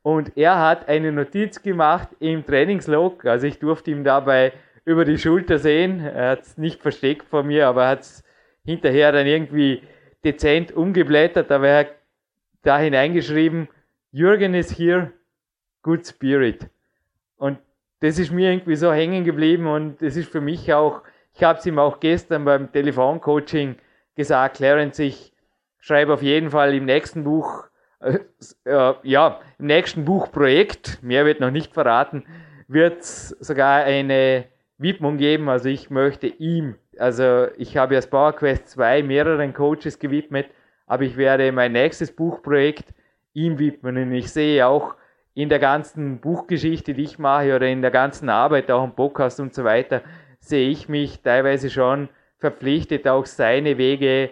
[0.03, 4.53] Und er hat eine Notiz gemacht im Trainingslog, also ich durfte ihm dabei
[4.85, 6.01] über die Schulter sehen.
[6.01, 8.25] Er hat es nicht versteckt vor mir, aber hat es
[8.65, 9.83] hinterher dann irgendwie
[10.23, 11.95] dezent umgeblättert, aber er hat
[12.63, 13.69] da hineingeschrieben,
[14.13, 15.13] Jürgen ist hier,
[15.83, 16.69] good spirit.
[17.37, 17.59] Und
[18.01, 21.03] das ist mir irgendwie so hängen geblieben und es ist für mich auch,
[21.33, 23.77] ich habe es ihm auch gestern beim Telefoncoaching
[24.21, 25.33] gesagt, Clarence, ich
[25.79, 27.65] schreibe auf jeden Fall im nächsten Buch,
[28.01, 28.19] äh,
[28.65, 32.25] äh, ja, im nächsten Buchprojekt, mehr wird noch nicht verraten,
[32.69, 34.45] wird es sogar eine
[34.79, 35.49] Widmung geben.
[35.49, 40.47] Also ich möchte ihm, also ich habe ja Power Quest 2 mehreren Coaches gewidmet,
[40.87, 42.95] aber ich werde mein nächstes Buchprojekt
[43.33, 43.97] ihm widmen.
[43.97, 44.95] Und ich sehe auch
[45.35, 49.41] in der ganzen Buchgeschichte, die ich mache, oder in der ganzen Arbeit, auch im Podcast
[49.41, 50.03] und so weiter,
[50.41, 52.09] sehe ich mich teilweise schon
[52.41, 54.31] verpflichtet, auch seine Wege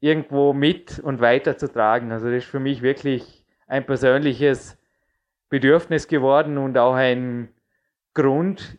[0.00, 2.12] irgendwo mit und weiterzutragen.
[2.12, 4.78] Also das ist für mich wirklich ein persönliches
[5.48, 7.48] Bedürfnis geworden und auch ein
[8.14, 8.78] Grund,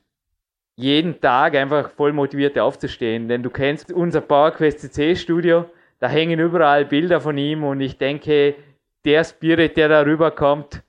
[0.76, 3.28] jeden Tag einfach voll motiviert aufzustehen.
[3.28, 5.66] Denn du kennst unser PowerQuest CC Studio,
[6.00, 8.56] da hängen überall Bilder von ihm und ich denke,
[9.04, 10.84] der Spirit, der da rüberkommt,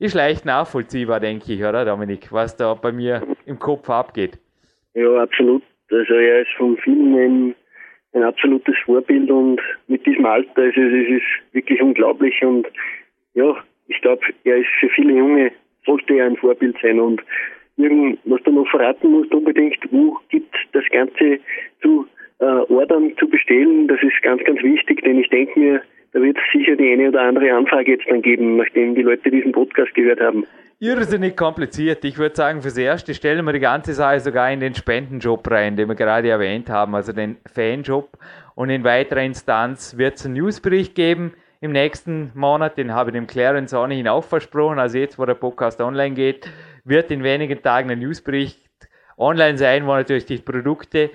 [0.00, 4.38] ist leicht nachvollziehbar, denke ich, oder Dominik, was da bei mir im Kopf abgeht.
[4.94, 5.62] Ja, absolut.
[5.90, 7.54] Also er ist von vielen ein,
[8.12, 12.66] ein absolutes Vorbild und mit diesem Alter ist es, es ist wirklich unglaublich und
[13.34, 13.56] ja,
[13.88, 15.52] ich glaube, er ist für viele Junge,
[15.86, 17.22] sollte er ein Vorbild sein und
[17.76, 21.38] irgend, was du noch verraten musst unbedingt, wo gibt das Ganze
[21.80, 22.06] zu
[22.40, 25.82] äh, ordern, zu bestellen, das ist ganz, ganz wichtig, denn ich denke mir,
[26.12, 29.30] da wird es sicher die eine oder andere Anfrage jetzt dann geben, nachdem die Leute
[29.30, 30.44] diesen Podcast gehört haben
[30.80, 32.04] irrsinnig kompliziert.
[32.04, 35.76] Ich würde sagen, fürs Erste stellen wir die ganze Sache sogar in den Spendenjob rein,
[35.76, 38.16] den wir gerade erwähnt haben, also den Fanjob.
[38.54, 42.78] Und in weiterer Instanz wird es einen Newsbericht geben im nächsten Monat.
[42.78, 44.78] Den habe ich dem Clarence auch versprochen.
[44.78, 46.48] Also jetzt, wo der Podcast online geht,
[46.84, 48.60] wird in wenigen Tagen ein Newsbericht
[49.16, 51.10] online sein, wo natürlich die Produkte,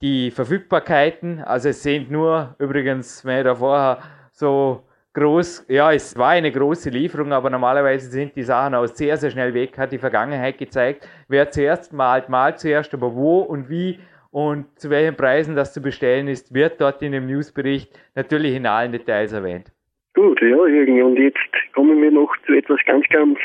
[0.00, 3.98] die Verfügbarkeiten, also es sind nur übrigens, wenn ich da vorher
[4.32, 4.82] so
[5.14, 9.30] groß, ja, es war eine große Lieferung, aber normalerweise sind die Sachen auch sehr, sehr
[9.30, 11.08] schnell weg, hat die Vergangenheit gezeigt.
[11.28, 13.98] Wer zuerst malt, malt zuerst, aber wo und wie
[14.30, 18.66] und zu welchen Preisen das zu bestellen ist, wird dort in dem Newsbericht natürlich in
[18.66, 19.70] allen Details erwähnt.
[20.14, 21.38] Gut, ja, Jürgen, und jetzt
[21.72, 23.38] kommen wir noch zu etwas ganz, ganz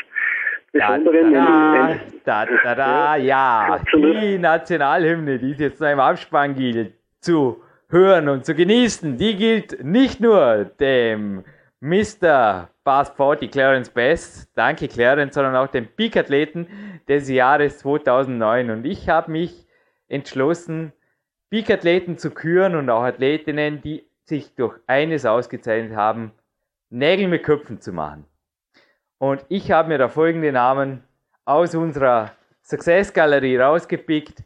[0.72, 1.34] Besonderen.
[1.34, 6.94] Da, da, da, da, da, ja, die Nationalhymne, die ist jetzt noch im Abspann gilt,
[7.22, 11.44] zu hören und zu genießen, die gilt nicht nur dem
[11.81, 12.68] Mr.
[12.84, 16.68] Fast 40 Clarence Best, danke Clarence, sondern auch dem Peak-Athleten
[17.07, 18.69] des Jahres 2009.
[18.69, 19.65] Und ich habe mich
[20.10, 20.91] entschlossen,
[21.49, 26.34] Peak-Athleten zu küren und auch Athletinnen, die sich durch eines ausgezeichnet haben,
[26.89, 28.26] Nägel mit Köpfen zu machen.
[29.18, 31.03] Und ich habe mir da folgende Namen
[31.45, 32.31] aus unserer
[32.61, 34.43] Success Galerie rausgepickt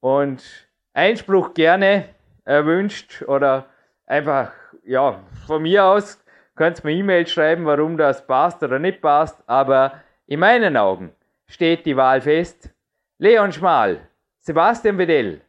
[0.00, 2.08] und Einspruch gerne
[2.44, 3.66] erwünscht oder
[4.06, 4.52] einfach,
[4.84, 6.22] ja, von mir aus
[6.54, 11.12] könnt mir E-Mail schreiben, warum das passt oder nicht passt, aber in meinen Augen
[11.46, 12.70] steht die Wahl fest.
[13.18, 14.00] Leon Schmal,
[14.40, 15.40] Sebastian Bedell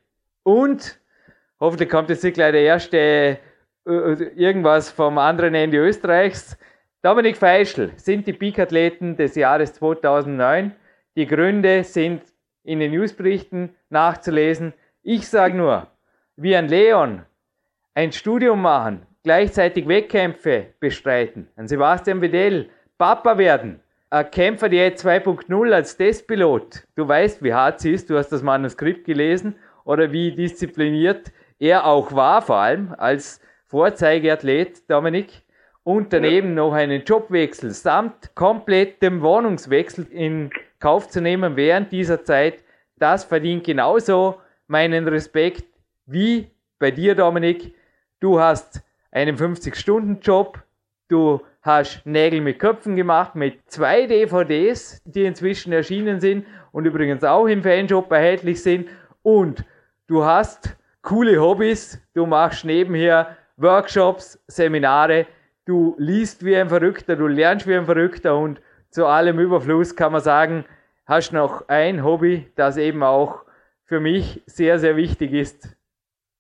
[0.44, 1.00] und
[1.60, 3.40] hoffentlich kommt jetzt nicht gleich der erste äh,
[3.86, 6.58] irgendwas vom anderen Ende Österreichs.
[7.02, 10.76] Dominik Feischl sind die Peak-Athleten des Jahres 2009.
[11.16, 12.22] Die Gründe sind
[12.64, 14.74] in den Newsberichten nachzulesen.
[15.02, 15.88] Ich sage nur,
[16.36, 17.26] wie ein Leon
[17.94, 23.80] ein Studium machen, gleichzeitig Wettkämpfe bestreiten, ein Sebastian Wedell Papa werden,
[24.10, 26.84] ein Kämpfer die 2.0 als Testpilot.
[26.96, 31.86] Du weißt, wie hart sie ist, du hast das Manuskript gelesen oder wie diszipliniert er
[31.86, 35.44] auch war, vor allem als Vorzeigeathlet Dominik
[35.84, 42.64] und daneben noch einen Jobwechsel samt komplettem Wohnungswechsel in Kauf zu nehmen während dieser Zeit,
[42.98, 45.66] das verdient genauso meinen Respekt
[46.06, 47.74] wie bei dir, Dominik.
[48.20, 50.60] Du hast einen 50-Stunden-Job,
[51.10, 57.24] du hast Nägel mit Köpfen gemacht mit zwei DVDs, die inzwischen erschienen sind und übrigens
[57.24, 58.90] auch im Fanshop erhältlich sind.
[59.22, 59.64] Und
[60.08, 65.28] du hast coole Hobbys, du machst nebenher Workshops, Seminare,
[65.66, 70.12] du liest wie ein Verrückter, du lernst wie ein Verrückter und zu allem Überfluss kann
[70.12, 70.66] man sagen,
[71.06, 73.44] hast noch ein Hobby, das eben auch
[73.84, 75.76] für mich sehr, sehr wichtig ist.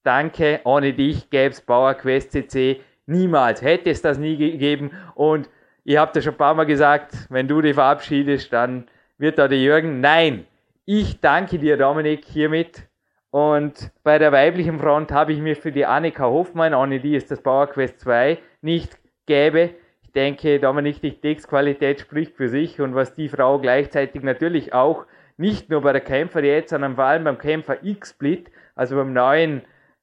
[0.03, 5.49] Danke, ohne dich gäbe es PowerQuest CC niemals, hätte es das nie gegeben und
[5.83, 8.87] ihr habt ja schon ein paar Mal gesagt, wenn du dich verabschiedest, dann
[9.17, 10.01] wird da der Jürgen.
[10.01, 10.47] Nein,
[10.85, 12.87] ich danke dir, Dominik, hiermit
[13.29, 17.27] und bei der weiblichen Front habe ich mir für die Annika Hoffmann, ohne die es
[17.27, 19.69] das Power Quest 2 nicht gäbe.
[20.01, 25.05] Ich denke, Dominik, die Textqualität spricht für sich und was die Frau gleichzeitig natürlich auch
[25.37, 29.61] nicht nur bei der Kämpfer Diät, sondern vor allem beim Kämpfer X-Split, also beim neuen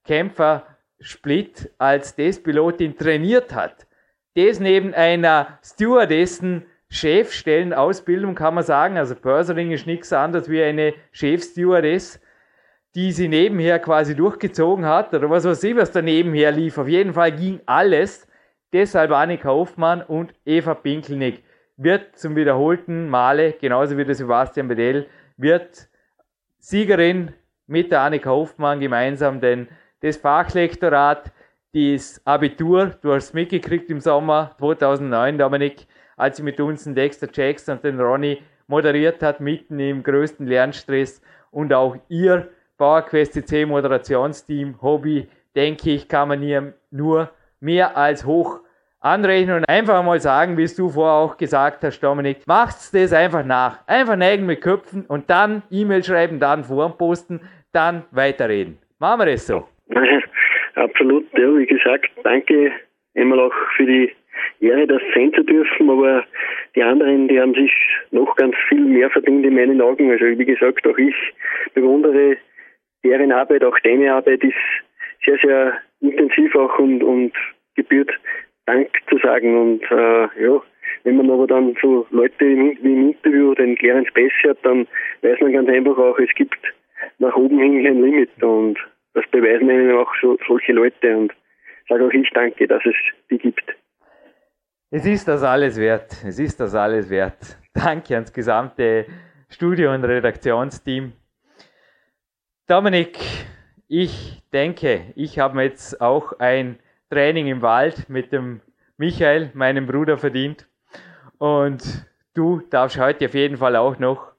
[0.09, 0.66] Kämpfer
[0.98, 3.86] Split als Testpilotin trainiert hat.
[4.35, 10.94] Das neben einer Stewardessen Chefstellenausbildung kann man sagen, also Purserling ist nichts anderes wie eine
[11.12, 12.20] Chefstewardess
[12.94, 16.78] die sie nebenher quasi durchgezogen hat, oder was weiß ich, was da nebenher lief.
[16.78, 18.26] Auf jeden Fall ging alles.
[18.72, 21.44] Deshalb Annika Hoffmann und Eva Pinkelnick
[21.76, 25.06] wird zum wiederholten Male, genauso wie der Sebastian Bedell,
[25.36, 25.89] wird
[26.59, 27.32] Siegerin
[27.66, 29.68] mit der Annika Hoffmann gemeinsam denn
[30.00, 31.32] das Fachlektorat,
[31.72, 36.94] das Abitur, du hast es mitgekriegt im Sommer 2009, Dominik, als sie mit uns den
[36.94, 41.20] Dexter Jackson und den Ronny moderiert hat, mitten im größten Lernstress
[41.50, 47.30] und auch ihr PowerQuest CC Moderationsteam, Hobby, denke ich, kann man hier nur
[47.60, 48.60] mehr als hoch
[49.00, 53.44] anrechnen und einfach mal sagen, wie du vorher auch gesagt hast, Dominik, macht's das einfach
[53.44, 53.78] nach.
[53.86, 56.64] Einfach Nägel mit Köpfen und dann E-Mail schreiben, dann
[56.96, 57.40] posten,
[57.72, 58.78] dann weiterreden.
[58.98, 59.66] Machen wir das so.
[60.78, 62.70] Absolut, ja, wie gesagt, danke
[63.16, 64.12] einmal auch für die
[64.60, 66.24] Ehre, das sein zu dürfen, aber
[66.76, 67.72] die anderen, die haben sich
[68.12, 70.09] noch ganz viel mehr verdient in meinen Augen.
[70.12, 71.16] Also wie gesagt, auch ich
[71.74, 72.36] bewundere
[73.02, 74.55] deren Arbeit, auch deine Arbeit ist
[75.24, 77.32] sehr, sehr intensiv auch und, und
[77.74, 78.12] gebührt
[78.66, 79.60] Dank zu sagen.
[79.60, 80.62] Und äh, ja,
[81.02, 84.86] wenn man aber dann so Leute wie im Interview den Clarence Bass hat, dann
[85.22, 86.60] weiß man ganz einfach auch, es gibt
[87.18, 88.78] nach oben hin ein Limit und
[89.19, 91.32] das beweisen ihnen auch so, solche Leute und
[91.89, 92.95] sage auch ich danke, dass es
[93.31, 93.65] die gibt.
[94.90, 96.12] Es ist das alles wert.
[96.24, 97.59] Es ist das alles wert.
[97.74, 99.07] Danke ans gesamte
[99.51, 101.12] Studio- und Redaktionsteam.
[102.66, 103.19] Dominik,
[103.86, 106.78] ich denke, ich habe jetzt auch ein
[107.11, 108.61] Training im Wald mit dem
[108.97, 110.66] Michael, meinem Bruder, verdient.
[111.39, 114.32] Und du darfst heute auf jeden Fall auch noch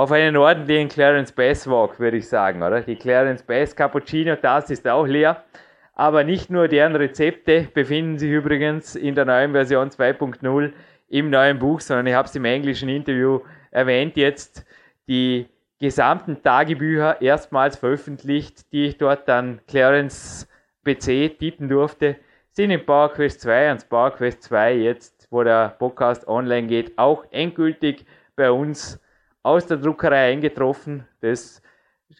[0.00, 2.80] auf einen ordentlichen Clarence Bass Walk, würde ich sagen, oder?
[2.80, 5.44] Die Clarence Bass Cappuccino, das ist auch leer.
[5.92, 10.72] Aber nicht nur deren Rezepte befinden sich übrigens in der neuen Version 2.0
[11.08, 13.40] im neuen Buch, sondern ich habe es im englischen Interview
[13.72, 14.64] erwähnt jetzt,
[15.06, 15.46] die
[15.78, 20.48] gesamten Tagebücher erstmals veröffentlicht, die ich dort an Clarence
[20.82, 22.16] PC tippen durfte,
[22.52, 28.06] sind in PowerQuest 2 und PowerQuest 2 jetzt, wo der Podcast online geht, auch endgültig
[28.34, 28.98] bei uns
[29.42, 31.06] aus der Druckerei eingetroffen.
[31.20, 31.62] Das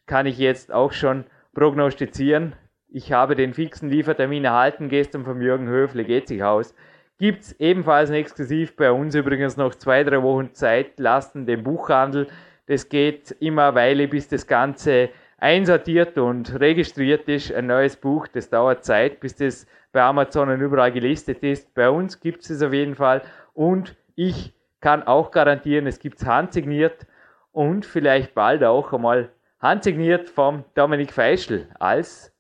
[0.07, 1.25] kann ich jetzt auch schon
[1.55, 2.55] prognostizieren.
[2.89, 6.75] Ich habe den fixen Liefertermin erhalten gestern vom Jürgen Höfle, geht sich aus.
[7.19, 12.29] Gibt es ebenfalls exklusiv bei uns übrigens noch zwei, drei Wochen Zeit lassen, den Buchhandel
[12.71, 17.53] das geht immer eine Weile, bis das Ganze einsortiert und registriert ist.
[17.53, 21.75] Ein neues Buch, das dauert Zeit, bis das bei Amazon und überall gelistet ist.
[21.75, 23.23] Bei uns gibt es es auf jeden Fall
[23.55, 27.09] und ich kann auch garantieren, es gibt es handsigniert
[27.53, 32.35] und vielleicht bald auch einmal handsigniert vom Dominik Feischl als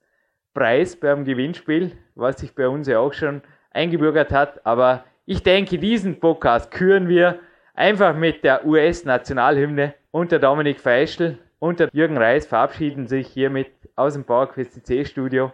[0.54, 3.42] Preis beim Gewinnspiel, was sich bei uns ja auch schon
[3.72, 4.64] eingebürgert hat.
[4.66, 7.38] Aber ich denke, diesen Podcast küren wir
[7.74, 13.70] einfach mit der US-Nationalhymne und der Dominik Feischl und der Jürgen Reis verabschieden sich hiermit
[13.96, 15.52] aus dem PowerQuest C-Studio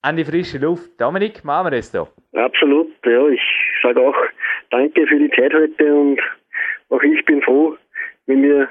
[0.00, 1.00] an die frische Luft.
[1.00, 2.08] Dominik, machen wir das da.
[2.32, 3.28] Absolut, ja.
[3.28, 3.42] Ich
[3.82, 4.16] sage auch
[4.70, 6.20] danke für die Zeit heute und
[6.90, 7.76] auch ich bin froh,
[8.26, 8.68] wenn wir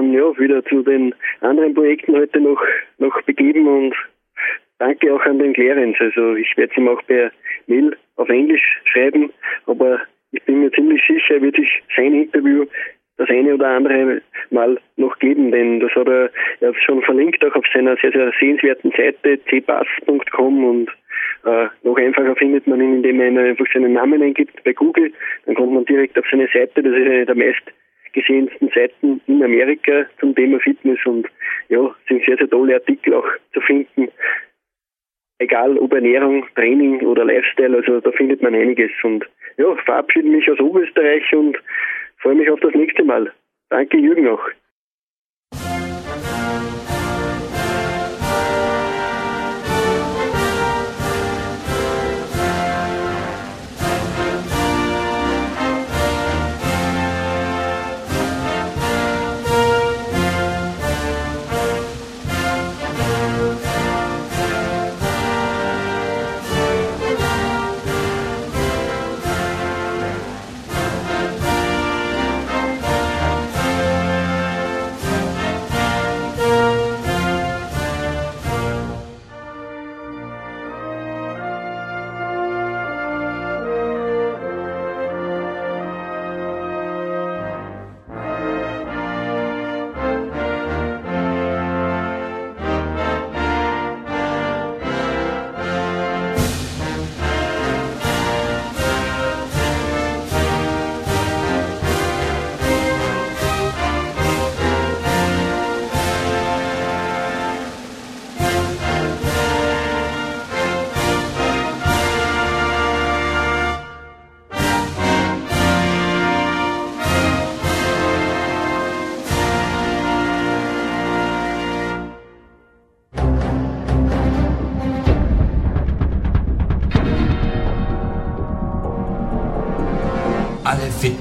[0.00, 2.62] dann ja wieder zu den anderen Projekten heute noch,
[2.98, 3.94] noch begeben und
[4.78, 5.96] danke auch an den Clarence.
[6.00, 7.30] Also ich werde es ihm auch per
[7.66, 9.30] Mail auf Englisch schreiben,
[9.66, 10.00] aber
[10.32, 12.64] ich bin mir ziemlich sicher, er wird sich sein Interview
[13.18, 17.54] das eine oder andere Mal noch geben, denn das hat er, er schon verlinkt auch
[17.54, 20.90] auf seiner sehr, sehr sehenswerten Seite cpass.com und
[21.44, 25.12] äh, noch einfacher findet man ihn, indem man einfach seinen Namen eingibt bei Google,
[25.44, 27.62] dann kommt man direkt auf seine Seite, das ist eine der meist
[28.12, 31.26] gesehensten Seiten in Amerika zum Thema Fitness und
[31.68, 34.08] ja, sind sehr, sehr tolle Artikel auch zu finden.
[35.38, 39.24] Egal ob Ernährung, Training oder Lifestyle, also da findet man einiges und
[39.56, 41.56] ja, verabschiede mich aus Oberösterreich und
[42.18, 43.32] freue mich auf das nächste Mal.
[43.70, 44.46] Danke Jürgen auch.